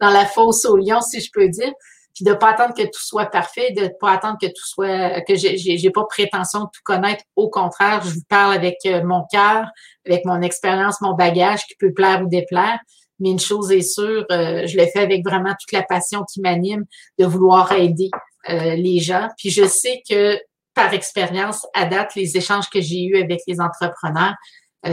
la 0.00 0.26
fosse 0.26 0.64
au 0.64 0.76
lion, 0.76 1.00
si 1.00 1.20
je 1.20 1.30
peux 1.32 1.48
dire 1.48 1.72
puis 2.14 2.24
de 2.24 2.34
pas 2.34 2.50
attendre 2.50 2.74
que 2.74 2.82
tout 2.82 3.00
soit 3.02 3.26
parfait, 3.26 3.72
de 3.72 3.90
pas 4.00 4.12
attendre 4.12 4.36
que 4.40 4.46
tout 4.46 4.66
soit 4.66 5.22
que 5.22 5.34
j'ai 5.34 5.56
j'ai 5.56 5.90
pas 5.90 6.04
prétention 6.04 6.60
de 6.60 6.64
tout 6.66 6.82
connaître. 6.84 7.24
Au 7.36 7.48
contraire, 7.48 8.02
je 8.04 8.10
vous 8.10 8.24
parle 8.28 8.54
avec 8.54 8.76
euh, 8.86 9.02
mon 9.02 9.24
cœur, 9.32 9.66
avec 10.06 10.24
mon 10.24 10.42
expérience, 10.42 11.00
mon 11.00 11.14
bagage 11.14 11.64
qui 11.66 11.74
peut 11.76 11.92
plaire 11.92 12.22
ou 12.22 12.28
déplaire. 12.28 12.78
Mais 13.18 13.30
une 13.30 13.40
chose 13.40 13.70
est 13.70 13.82
sûre, 13.82 14.26
euh, 14.30 14.66
je 14.66 14.76
le 14.76 14.86
fais 14.86 14.98
avec 14.98 15.24
vraiment 15.24 15.54
toute 15.58 15.72
la 15.72 15.82
passion 15.82 16.24
qui 16.30 16.40
m'anime 16.40 16.84
de 17.18 17.24
vouloir 17.24 17.72
aider 17.72 18.10
euh, 18.50 18.74
les 18.74 18.98
gens. 18.98 19.28
Puis 19.38 19.50
je 19.50 19.64
sais 19.64 20.02
que 20.08 20.38
par 20.74 20.92
expérience, 20.94 21.66
à 21.74 21.86
date, 21.86 22.14
les 22.14 22.36
échanges 22.36 22.70
que 22.70 22.80
j'ai 22.80 23.02
eus 23.04 23.22
avec 23.22 23.40
les 23.46 23.60
entrepreneurs, 23.60 24.34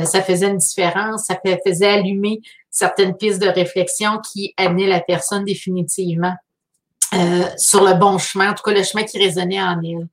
ça 0.06 0.22
faisait 0.22 0.48
une 0.48 0.58
différence, 0.58 1.26
ça 1.26 1.40
faisait 1.66 1.88
allumer 1.88 2.42
certaines 2.70 3.16
pistes 3.16 3.42
de 3.42 3.48
réflexion 3.48 4.20
qui 4.20 4.54
amenaient 4.58 4.88
la 4.88 5.02
personne 5.02 5.44
définitivement 5.46 6.36
euh, 7.14 7.44
sur 7.58 7.84
le 7.84 7.96
bon 7.96 8.18
chemin, 8.18 8.52
en 8.52 8.54
tout 8.54 8.64
cas 8.64 8.72
le 8.72 8.84
chemin 8.84 9.04
qui 9.04 9.18
résonnait 9.18 9.62
en 9.62 9.82
elle. 9.82 10.08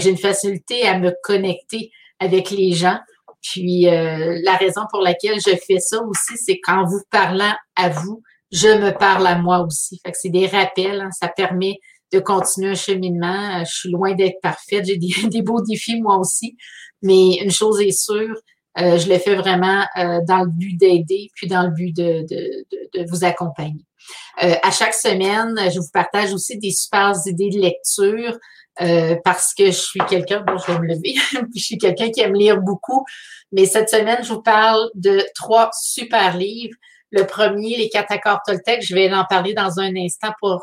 J'ai 0.00 0.10
une 0.10 0.18
facilité 0.18 0.86
à 0.86 0.98
me 0.98 1.14
connecter 1.22 1.90
avec 2.18 2.50
les 2.50 2.72
gens. 2.72 2.98
Puis 3.42 3.86
euh, 3.88 4.38
la 4.42 4.56
raison 4.56 4.82
pour 4.90 5.00
laquelle 5.00 5.38
je 5.40 5.54
fais 5.56 5.78
ça 5.78 6.02
aussi, 6.02 6.36
c'est 6.36 6.58
qu'en 6.58 6.84
vous 6.84 7.02
parlant 7.10 7.54
à 7.76 7.88
vous, 7.88 8.22
je 8.50 8.68
me 8.68 8.90
parle 8.90 9.26
à 9.26 9.36
moi 9.36 9.60
aussi. 9.60 10.00
Fait 10.04 10.12
que 10.12 10.18
c'est 10.18 10.30
des 10.30 10.46
rappels, 10.46 11.02
hein. 11.02 11.10
ça 11.12 11.28
permet 11.28 11.78
de 12.12 12.18
continuer 12.18 12.70
un 12.70 12.74
cheminement. 12.74 13.64
Je 13.64 13.72
suis 13.72 13.90
loin 13.90 14.14
d'être 14.14 14.40
parfaite, 14.42 14.86
j'ai 14.86 14.96
des, 15.28 15.42
beaux 15.42 15.62
défis 15.62 16.00
moi 16.00 16.18
aussi, 16.18 16.56
mais 17.02 17.36
une 17.36 17.50
chose 17.50 17.80
est 17.80 17.90
sûre, 17.90 18.36
euh, 18.78 18.98
je 18.98 19.08
le 19.08 19.18
fais 19.18 19.34
vraiment 19.34 19.84
dans 19.96 20.44
le 20.44 20.50
but 20.50 20.76
d'aider, 20.76 21.30
puis 21.34 21.46
dans 21.46 21.62
le 21.62 21.70
but 21.70 21.96
de, 21.96 22.24
de, 22.28 22.66
de, 22.94 23.10
vous 23.10 23.24
accompagner. 23.24 23.84
Euh, 24.42 24.54
à 24.62 24.70
chaque 24.70 24.94
semaine, 24.94 25.58
je 25.70 25.80
vous 25.80 25.90
partage 25.92 26.32
aussi 26.32 26.58
des 26.58 26.70
super 26.70 27.12
idées 27.26 27.50
de 27.50 27.60
lecture 27.60 28.38
euh, 28.80 29.16
parce 29.24 29.54
que 29.54 29.66
je 29.66 29.70
suis 29.72 30.00
quelqu'un, 30.08 30.40
bon, 30.40 30.56
je 30.56 30.70
vais 30.70 30.78
me 30.78 30.86
lever, 30.86 31.14
je 31.56 31.60
suis 31.60 31.78
quelqu'un 31.78 32.10
qui 32.10 32.20
aime 32.20 32.34
lire 32.34 32.60
beaucoup. 32.60 33.04
Mais 33.50 33.66
cette 33.66 33.88
semaine, 33.88 34.22
je 34.22 34.32
vous 34.32 34.42
parle 34.42 34.90
de 34.94 35.24
trois 35.34 35.70
super 35.72 36.36
livres. 36.36 36.76
Le 37.10 37.24
premier, 37.24 37.76
Les 37.76 37.88
quatre 37.88 38.12
accords 38.12 38.40
Toltec, 38.46 38.82
je 38.82 38.94
vais 38.94 39.12
en 39.12 39.24
parler 39.24 39.54
dans 39.54 39.80
un 39.80 39.96
instant 39.96 40.32
pour 40.40 40.62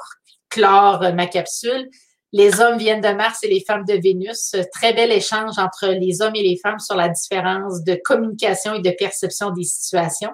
clore 0.55 1.13
ma 1.13 1.27
capsule. 1.27 1.89
Les 2.31 2.59
hommes 2.59 2.77
viennent 2.77 3.01
de 3.01 3.13
Mars 3.13 3.43
et 3.43 3.47
les 3.47 3.63
femmes 3.65 3.85
de 3.85 3.93
Vénus. 3.93 4.55
Très 4.73 4.93
bel 4.93 5.11
échange 5.11 5.57
entre 5.57 5.87
les 5.87 6.21
hommes 6.21 6.35
et 6.35 6.43
les 6.43 6.57
femmes 6.57 6.79
sur 6.79 6.95
la 6.95 7.09
différence 7.09 7.83
de 7.83 7.95
communication 8.03 8.73
et 8.73 8.81
de 8.81 8.91
perception 8.91 9.51
des 9.51 9.63
situations. 9.63 10.31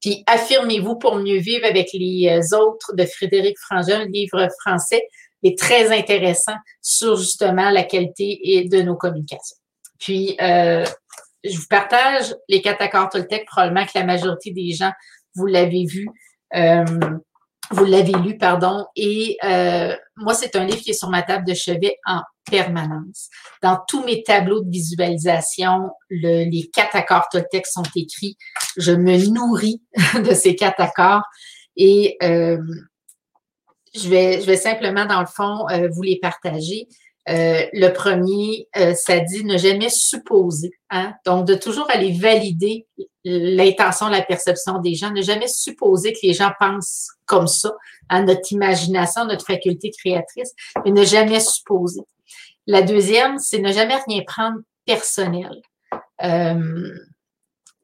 Puis 0.00 0.22
Affirmez-vous 0.26 0.96
pour 0.96 1.16
mieux 1.16 1.38
vivre 1.38 1.66
avec 1.66 1.88
les 1.92 2.28
euh, 2.28 2.56
autres 2.56 2.94
de 2.94 3.04
Frédéric 3.04 3.56
Frangin, 3.58 4.06
livre 4.06 4.48
français, 4.60 5.02
est 5.42 5.58
très 5.58 5.96
intéressant 5.96 6.56
sur 6.82 7.16
justement 7.16 7.70
la 7.70 7.84
qualité 7.84 8.66
de 8.70 8.82
nos 8.82 8.96
communications. 8.96 9.56
Puis, 9.98 10.36
euh, 10.40 10.84
je 11.44 11.56
vous 11.56 11.66
partage 11.70 12.34
les 12.48 12.60
quatre 12.60 12.82
accords 12.82 13.08
Toltec, 13.08 13.46
probablement 13.46 13.86
que 13.86 13.92
la 13.94 14.04
majorité 14.04 14.50
des 14.50 14.72
gens, 14.72 14.92
vous 15.34 15.46
l'avez 15.46 15.86
vu. 15.86 16.08
Euh, 16.54 16.84
vous 17.70 17.84
l'avez 17.84 18.12
lu, 18.12 18.36
pardon. 18.36 18.86
Et 18.96 19.36
euh, 19.44 19.94
moi, 20.16 20.34
c'est 20.34 20.56
un 20.56 20.64
livre 20.64 20.80
qui 20.80 20.90
est 20.90 20.98
sur 20.98 21.08
ma 21.08 21.22
table 21.22 21.46
de 21.46 21.54
chevet 21.54 21.96
en 22.04 22.20
permanence. 22.50 23.28
Dans 23.62 23.78
tous 23.86 24.04
mes 24.04 24.22
tableaux 24.22 24.60
de 24.60 24.70
visualisation, 24.70 25.90
les 26.10 26.68
quatre 26.72 26.96
accords 26.96 27.28
Toltec 27.30 27.66
sont 27.66 27.84
écrits. 27.94 28.36
Je 28.76 28.92
me 28.92 29.16
nourris 29.32 29.82
de 30.14 30.34
ces 30.34 30.56
quatre 30.56 30.80
accords 30.80 31.22
et 31.76 32.16
euh, 32.22 32.58
je, 33.94 34.08
vais, 34.08 34.40
je 34.40 34.46
vais 34.46 34.56
simplement, 34.56 35.06
dans 35.06 35.20
le 35.20 35.26
fond, 35.26 35.68
euh, 35.70 35.88
vous 35.92 36.02
les 36.02 36.18
partager. 36.18 36.88
Euh, 37.28 37.66
le 37.72 37.88
premier, 37.90 38.68
euh, 38.76 38.94
ça 38.94 39.20
dit 39.20 39.44
ne 39.44 39.58
jamais 39.58 39.90
supposer. 39.90 40.72
Hein? 40.90 41.14
Donc, 41.26 41.46
de 41.46 41.54
toujours 41.54 41.88
aller 41.90 42.12
valider 42.12 42.86
l'intention, 43.24 44.08
la 44.08 44.22
perception 44.22 44.78
des 44.78 44.94
gens, 44.94 45.10
ne 45.10 45.22
jamais 45.22 45.46
supposer 45.46 46.12
que 46.12 46.20
les 46.22 46.32
gens 46.32 46.50
pensent 46.58 47.10
comme 47.26 47.46
ça, 47.46 47.76
à 48.08 48.16
hein, 48.16 48.24
notre 48.24 48.50
imagination, 48.52 49.26
notre 49.26 49.44
faculté 49.44 49.90
créatrice, 49.90 50.52
mais 50.84 50.90
ne 50.90 51.04
jamais 51.04 51.40
supposer. 51.40 52.00
La 52.66 52.82
deuxième, 52.82 53.38
c'est 53.38 53.60
ne 53.60 53.72
jamais 53.72 53.96
rien 54.08 54.22
prendre 54.26 54.58
personnel. 54.86 55.60
Euh, 56.22 56.94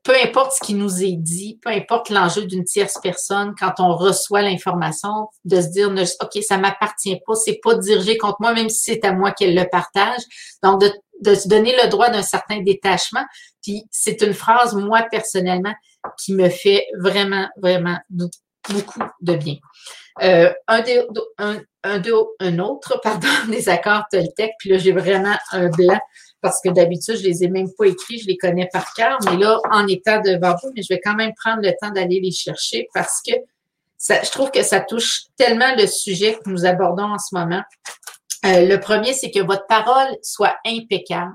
peu 0.07 0.15
importe 0.23 0.53
ce 0.53 0.61
qui 0.61 0.75
nous 0.75 1.03
est 1.03 1.17
dit, 1.17 1.59
peu 1.61 1.71
importe 1.71 2.11
l'enjeu 2.11 2.47
d'une 2.47 2.63
tierce 2.63 2.97
personne, 3.03 3.55
quand 3.59 3.75
on 3.81 3.97
reçoit 3.97 4.41
l'information, 4.41 5.29
de 5.45 5.61
se 5.61 5.67
dire, 5.67 5.91
OK, 5.91 6.43
ça 6.45 6.59
m'appartient 6.59 7.19
pas, 7.27 7.35
c'est 7.35 7.59
pas 7.61 7.75
dirigé 7.75 8.17
contre 8.17 8.37
moi, 8.39 8.55
même 8.55 8.69
si 8.69 8.93
c'est 8.93 9.05
à 9.05 9.13
moi 9.13 9.33
qu'elle 9.33 9.57
le 9.57 9.69
partage. 9.69 10.21
Donc, 10.63 10.81
de, 10.81 10.93
de 11.23 11.35
se 11.35 11.49
donner 11.49 11.75
le 11.83 11.89
droit 11.89 12.09
d'un 12.09 12.23
certain 12.23 12.63
détachement. 12.63 13.25
Puis, 13.65 13.83
c'est 13.91 14.23
une 14.23 14.33
phrase, 14.33 14.75
moi, 14.75 15.03
personnellement, 15.11 15.75
qui 16.23 16.35
me 16.35 16.51
fait 16.51 16.87
vraiment, 17.01 17.49
vraiment 17.61 17.99
beaucoup 18.69 19.03
de 19.21 19.35
bien. 19.35 19.57
Euh, 20.23 20.53
un, 20.69 20.85
un, 21.39 21.61
un, 21.83 22.03
un, 22.39 22.59
autre, 22.61 23.01
pardon, 23.03 23.27
des 23.49 23.69
accords 23.69 24.05
Toltec, 24.13 24.53
puis 24.61 24.71
là, 24.71 24.79
j'ai 24.79 24.93
vraiment 24.93 25.37
un 25.51 25.69
blanc. 25.69 25.99
Parce 26.41 26.61
que 26.63 26.69
d'habitude, 26.69 27.17
je 27.17 27.23
les 27.23 27.45
ai 27.45 27.49
même 27.49 27.69
pas 27.77 27.87
écrits, 27.87 28.19
je 28.19 28.27
les 28.27 28.37
connais 28.37 28.69
par 28.73 28.93
cœur, 28.95 29.19
mais 29.25 29.37
là, 29.37 29.59
en 29.71 29.87
état 29.87 30.19
devant 30.19 30.55
vous, 30.63 30.71
mais 30.75 30.83
je 30.83 30.89
vais 30.89 31.01
quand 31.03 31.15
même 31.15 31.33
prendre 31.35 31.63
le 31.63 31.73
temps 31.81 31.91
d'aller 31.91 32.21
les 32.21 32.31
chercher 32.31 32.89
parce 32.95 33.21
que 33.27 33.33
ça, 33.99 34.23
je 34.23 34.31
trouve 34.31 34.51
que 34.51 34.63
ça 34.63 34.81
touche 34.81 35.23
tellement 35.37 35.75
le 35.77 35.87
sujet 35.87 36.35
que 36.35 36.51
nous 36.51 36.67
abordons 36.67 37.15
en 37.15 37.19
ce 37.19 37.35
moment. 37.35 37.63
Euh, 38.45 38.67
le 38.67 38.79
premier, 38.79 39.15
c'est 39.15 39.31
que 39.31 39.41
votre 39.41 39.67
parole 39.67 40.17
soit 40.23 40.57
impeccable. 40.67 41.35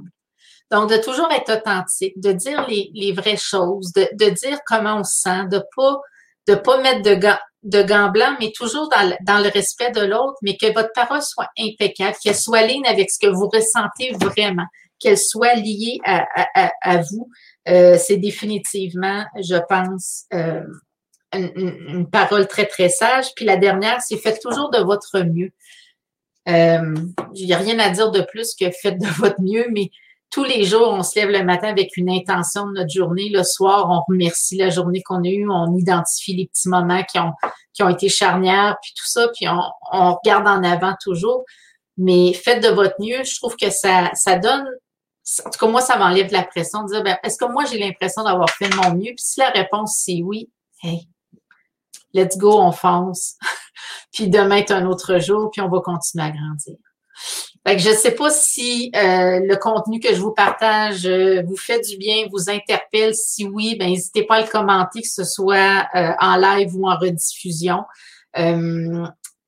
Donc, 0.69 0.89
de 0.89 0.97
toujours 0.97 1.29
être 1.31 1.57
authentique, 1.57 2.19
de 2.21 2.31
dire 2.31 2.65
les, 2.67 2.91
les 2.93 3.11
vraies 3.11 3.35
choses, 3.35 3.91
de, 3.93 4.07
de, 4.13 4.29
dire 4.29 4.59
comment 4.65 4.99
on 4.99 5.03
se 5.03 5.21
sent, 5.21 5.47
de 5.51 5.61
pas 5.75 5.99
de 6.47 6.55
pas 6.55 6.81
mettre 6.81 7.01
de 7.03 7.15
gants, 7.15 7.37
de 7.63 7.83
gants 7.83 8.09
blancs, 8.09 8.37
mais 8.39 8.51
toujours 8.51 8.89
dans 8.89 9.09
le, 9.09 9.15
dans 9.21 9.39
le 9.39 9.49
respect 9.49 9.91
de 9.91 10.01
l'autre, 10.01 10.37
mais 10.41 10.57
que 10.57 10.73
votre 10.73 10.91
parole 10.93 11.21
soit 11.21 11.49
impeccable, 11.59 12.15
qu'elle 12.21 12.35
soit 12.35 12.63
ligne 12.63 12.85
avec 12.87 13.11
ce 13.11 13.19
que 13.19 13.31
vous 13.31 13.49
ressentez 13.49 14.11
vraiment, 14.13 14.65
qu'elle 15.01 15.17
soit 15.17 15.55
liée 15.55 15.99
à, 16.05 16.25
à, 16.53 16.71
à 16.81 16.97
vous. 16.97 17.29
Euh, 17.67 17.97
c'est 17.97 18.17
définitivement, 18.17 19.25
je 19.35 19.57
pense, 19.67 20.25
euh, 20.33 20.63
une, 21.33 21.51
une, 21.87 22.09
parole 22.09 22.47
très, 22.47 22.65
très 22.65 22.89
sage. 22.89 23.33
Puis 23.35 23.45
la 23.45 23.57
dernière, 23.57 24.01
c'est 24.01 24.17
faites 24.17 24.41
toujours 24.41 24.69
de 24.69 24.79
votre 24.79 25.19
mieux. 25.19 25.51
Euh, 26.49 26.95
Il 27.35 27.45
n'y 27.45 27.53
a 27.53 27.57
rien 27.57 27.79
à 27.79 27.89
dire 27.89 28.11
de 28.11 28.21
plus 28.21 28.55
que 28.55 28.69
faites 28.71 28.99
de 28.99 29.07
votre 29.07 29.41
mieux, 29.41 29.67
mais 29.71 29.89
tous 30.31 30.43
les 30.45 30.63
jours, 30.63 30.89
on 30.89 31.03
se 31.03 31.19
lève 31.19 31.29
le 31.29 31.43
matin 31.43 31.67
avec 31.67 31.97
une 31.97 32.09
intention 32.09 32.65
de 32.67 32.71
notre 32.71 32.89
journée. 32.89 33.29
Le 33.29 33.43
soir, 33.43 33.89
on 33.89 34.01
remercie 34.11 34.57
la 34.57 34.69
journée 34.69 35.01
qu'on 35.03 35.23
a 35.23 35.27
eue, 35.27 35.49
on 35.49 35.75
identifie 35.75 36.33
les 36.33 36.47
petits 36.47 36.69
moments 36.69 37.03
qui 37.03 37.19
ont, 37.19 37.33
qui 37.73 37.83
ont 37.83 37.89
été 37.89 38.07
charnières, 38.07 38.77
puis 38.81 38.93
tout 38.95 39.07
ça, 39.07 39.27
puis 39.35 39.47
on, 39.49 39.59
on 39.91 40.15
regarde 40.15 40.47
en 40.47 40.63
avant 40.63 40.95
toujours. 41.03 41.43
Mais 41.97 42.33
faites 42.33 42.63
de 42.63 42.69
votre 42.69 42.95
mieux. 42.99 43.23
Je 43.23 43.35
trouve 43.35 43.55
que 43.57 43.69
ça, 43.69 44.09
ça 44.13 44.37
donne, 44.37 44.65
en 45.45 45.49
tout 45.49 45.59
cas, 45.59 45.67
moi, 45.67 45.81
ça 45.81 45.97
m'enlève 45.97 46.31
la 46.31 46.43
pression 46.43 46.83
de 46.83 46.93
dire, 46.93 47.03
ben, 47.03 47.17
est-ce 47.23 47.37
que 47.37 47.45
moi, 47.45 47.65
j'ai 47.65 47.77
l'impression 47.77 48.23
d'avoir 48.23 48.49
fait 48.49 48.69
de 48.69 48.75
mon 48.75 48.93
mieux? 48.93 49.13
Puis 49.15 49.23
si 49.23 49.39
la 49.39 49.49
réponse, 49.49 50.01
c'est 50.03 50.21
oui, 50.23 50.49
hey, 50.83 51.07
let's 52.13 52.37
go, 52.37 52.59
on 52.59 52.71
fonce. 52.71 53.35
puis 54.13 54.27
demain 54.29 54.57
est 54.57 54.71
un 54.71 54.85
autre 54.85 55.19
jour, 55.19 55.49
puis 55.51 55.61
on 55.61 55.69
va 55.69 55.79
continuer 55.79 56.25
à 56.25 56.31
grandir. 56.31 56.75
Fait 57.65 57.77
je 57.77 57.89
ne 57.89 57.95
sais 57.95 58.15
pas 58.15 58.31
si 58.31 58.91
euh, 58.95 59.39
le 59.39 59.55
contenu 59.55 59.99
que 59.99 60.15
je 60.15 60.19
vous 60.19 60.33
partage 60.33 61.05
euh, 61.05 61.43
vous 61.45 61.55
fait 61.55 61.79
du 61.81 61.95
bien, 61.97 62.25
vous 62.31 62.49
interpelle. 62.49 63.13
Si 63.13 63.45
oui, 63.45 63.75
ben 63.77 63.89
n'hésitez 63.89 64.23
pas 64.23 64.37
à 64.37 64.41
le 64.41 64.47
commenter, 64.47 65.01
que 65.01 65.07
ce 65.07 65.23
soit 65.23 65.87
euh, 65.95 66.11
en 66.19 66.37
live 66.37 66.75
ou 66.75 66.89
en 66.89 66.97
rediffusion. 66.97 67.83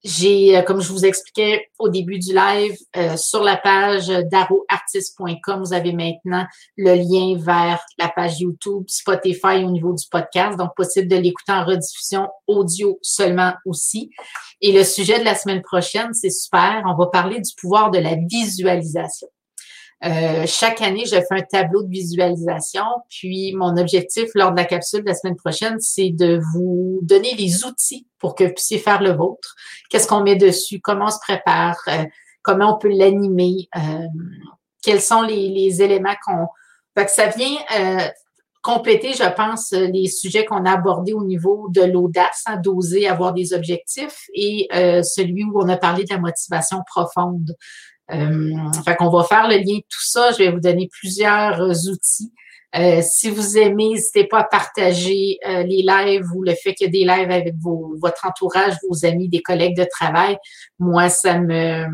J'ai, 0.04 0.62
comme 0.66 0.82
je 0.82 0.92
vous 0.92 1.06
expliquais 1.06 1.68
au 1.80 1.88
début 1.88 2.20
du 2.20 2.34
live, 2.34 2.76
sur 3.16 3.42
la 3.42 3.56
page 3.56 4.08
daroartist.com, 4.08 5.64
vous 5.64 5.74
avez 5.74 5.94
maintenant 5.94 6.46
le 6.76 6.94
lien 6.96 7.42
vers 7.42 7.80
la 7.98 8.10
page 8.10 8.42
YouTube, 8.42 8.84
Spotify 8.88 9.64
au 9.64 9.72
niveau 9.72 9.94
du 9.94 10.06
podcast, 10.12 10.58
donc 10.58 10.76
possible 10.76 11.08
de 11.08 11.16
l'écouter 11.16 11.54
en 11.54 11.64
rediffusion 11.64 12.28
audio 12.48 13.00
seulement 13.02 13.54
aussi. 13.66 14.10
Et 14.60 14.72
le 14.72 14.84
sujet 14.84 15.20
de 15.20 15.26
la 15.26 15.36
semaine 15.36 15.62
prochaine, 15.62 16.14
c'est 16.14 16.30
super. 16.30 16.84
On 16.86 16.96
va 16.96 17.08
parler 17.08 17.40
du 17.40 17.52
pouvoir 17.58 17.90
de 17.90 18.00
la 18.00 18.16
visualisation. 18.16 19.28
Euh, 20.06 20.46
chaque 20.46 20.82
année, 20.82 21.06
je 21.06 21.16
fais 21.16 21.26
un 21.32 21.42
tableau 21.42 21.84
de 21.84 21.90
visualisation. 21.90 22.84
Puis, 23.10 23.54
mon 23.54 23.78
objectif 23.78 24.30
lors 24.36 24.52
de 24.52 24.58
la 24.58 24.66
capsule 24.66 25.02
de 25.02 25.08
la 25.08 25.16
semaine 25.16 25.36
prochaine, 25.36 25.80
c'est 25.80 26.10
de 26.10 26.42
vous 26.54 27.00
donner 27.04 27.34
les 27.36 27.66
outils 27.66 28.08
pour 28.20 28.36
que 28.36 28.44
vous 28.44 28.54
puissiez 28.54 28.80
faire 28.80 29.02
le 29.02 29.12
vôtre. 29.12 29.56
Qu'est-ce 29.90 30.08
qu'on 30.08 30.22
met 30.22 30.36
dessus? 30.36 30.80
Comment 30.82 31.06
on 31.06 31.12
se 31.12 31.20
prépare? 31.20 31.78
Euh, 31.88 32.04
comment 32.42 32.76
on 32.76 32.78
peut 32.78 32.90
l'animer? 32.90 33.70
Euh, 33.78 34.08
quels 34.82 35.02
sont 35.02 35.22
les, 35.22 35.50
les 35.50 35.82
éléments 35.82 36.16
qu'on... 36.26 36.48
Fait 36.98 37.06
que 37.06 37.12
ça 37.12 37.28
vient 37.28 37.58
euh, 37.80 38.08
compléter, 38.62 39.14
je 39.14 39.30
pense, 39.36 39.72
les 39.72 40.08
sujets 40.08 40.46
qu'on 40.46 40.66
a 40.66 40.72
abordés 40.72 41.14
au 41.14 41.24
niveau 41.24 41.68
de 41.70 41.82
l'audace, 41.82 42.44
hein, 42.46 42.58
d'oser 42.58 43.08
avoir 43.08 43.34
des 43.34 43.54
objectifs, 43.54 44.26
et 44.34 44.68
euh, 44.74 45.02
celui 45.04 45.44
où 45.44 45.60
on 45.60 45.68
a 45.70 45.78
parlé 45.78 46.04
de 46.04 46.14
la 46.14 46.20
motivation 46.20 46.80
profonde. 46.86 47.56
Euh, 48.12 48.56
fait 48.86 48.96
qu'on 48.96 49.10
va 49.10 49.24
faire 49.24 49.48
le 49.48 49.56
lien 49.56 49.78
de 49.78 49.86
tout 49.90 50.06
ça. 50.06 50.32
Je 50.32 50.40
vais 50.40 50.52
vous 50.52 50.60
donner 50.60 50.90
plusieurs 50.92 51.62
euh, 51.62 51.74
outils. 51.92 52.32
Euh, 52.76 53.02
si 53.04 53.30
vous 53.30 53.58
aimez, 53.58 53.90
n'hésitez 53.90 54.26
pas 54.26 54.40
à 54.40 54.44
partager 54.46 55.38
les 55.46 55.84
lives 55.84 56.26
ou 56.36 56.42
le 56.42 56.56
fait 56.56 56.74
qu'il 56.74 56.88
y 56.88 56.90
a 56.90 56.92
des 56.92 57.06
lives 57.06 57.30
avec 57.30 57.54
vos, 57.62 57.96
votre 58.02 58.26
entourage, 58.26 58.74
vos 58.90 59.06
amis, 59.06 59.30
des 59.30 59.44
collègues 59.44 59.78
de 59.78 59.86
travail. 59.86 60.38
Moi, 60.80 61.10
ça 61.10 61.38
me 61.38 61.86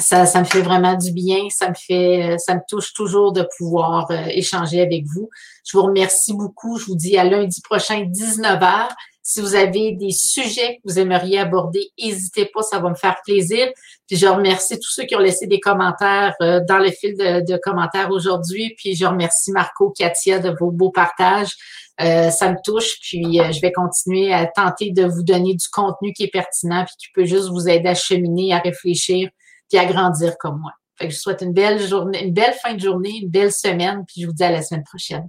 ça, 0.00 0.40
me 0.40 0.44
fait 0.44 0.62
vraiment 0.62 0.94
du 0.94 1.12
bien. 1.12 1.48
Ça 1.50 1.68
me 1.68 1.74
fait, 1.74 2.36
ça 2.38 2.54
me 2.54 2.60
touche 2.68 2.92
toujours 2.92 3.32
de 3.32 3.46
pouvoir 3.58 4.10
euh, 4.10 4.26
échanger 4.28 4.80
avec 4.80 5.04
vous. 5.06 5.28
Je 5.64 5.76
vous 5.76 5.84
remercie 5.84 6.34
beaucoup. 6.34 6.78
Je 6.78 6.86
vous 6.86 6.96
dis 6.96 7.16
à 7.18 7.24
lundi 7.24 7.60
prochain, 7.62 8.02
19h. 8.02 8.88
Si 9.32 9.40
vous 9.40 9.54
avez 9.54 9.92
des 9.92 10.10
sujets 10.10 10.78
que 10.78 10.90
vous 10.90 10.98
aimeriez 10.98 11.38
aborder, 11.38 11.92
n'hésitez 12.02 12.46
pas, 12.46 12.62
ça 12.62 12.80
va 12.80 12.90
me 12.90 12.96
faire 12.96 13.14
plaisir. 13.24 13.68
Puis 14.08 14.16
je 14.16 14.26
remercie 14.26 14.74
tous 14.74 14.90
ceux 14.90 15.04
qui 15.04 15.14
ont 15.14 15.20
laissé 15.20 15.46
des 15.46 15.60
commentaires 15.60 16.34
euh, 16.42 16.60
dans 16.68 16.78
le 16.78 16.90
fil 16.90 17.16
de, 17.16 17.56
commentaires 17.58 18.10
aujourd'hui. 18.10 18.74
Puis 18.76 18.96
je 18.96 19.06
remercie 19.06 19.52
Marco, 19.52 19.94
Katia 19.96 20.40
de 20.40 20.52
vos 20.58 20.72
beaux 20.72 20.90
partages. 20.90 21.54
Euh, 22.00 22.30
ça 22.30 22.50
me 22.50 22.56
touche, 22.64 22.98
puis 23.02 23.34
je 23.34 23.60
vais 23.60 23.70
continuer 23.70 24.32
à 24.32 24.46
tenter 24.46 24.90
de 24.90 25.04
vous 25.04 25.22
donner 25.22 25.54
du 25.54 25.68
contenu 25.68 26.12
qui 26.12 26.24
est 26.24 26.32
pertinent 26.32 26.84
puis 26.84 26.96
qui 26.98 27.06
peut 27.14 27.24
juste 27.24 27.50
vous 27.50 27.68
aider 27.68 27.90
à 27.90 27.94
cheminer, 27.94 28.52
à 28.52 28.58
réfléchir, 28.58 29.28
puis 29.70 29.78
à 29.78 29.84
grandir 29.84 30.38
comme 30.40 30.58
moi. 30.58 30.72
Je 31.00 31.06
vous 31.06 31.12
souhaite 31.12 31.42
une 31.42 31.52
belle 31.52 31.80
journée, 31.80 32.24
une 32.24 32.34
belle 32.34 32.54
fin 32.54 32.74
de 32.74 32.80
journée, 32.80 33.20
une 33.22 33.30
belle 33.30 33.52
semaine, 33.52 34.04
puis 34.08 34.22
je 34.22 34.26
vous 34.26 34.32
dis 34.32 34.42
à 34.42 34.50
la 34.50 34.62
semaine 34.62 34.82
prochaine. 34.82 35.28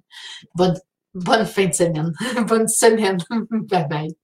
Bonne, 0.56 0.74
bonne 1.14 1.46
fin 1.46 1.68
de 1.68 1.74
semaine. 1.74 2.14
bonne 2.48 2.68
semaine. 2.68 3.18
bye 3.70 3.88
bye. 3.90 4.21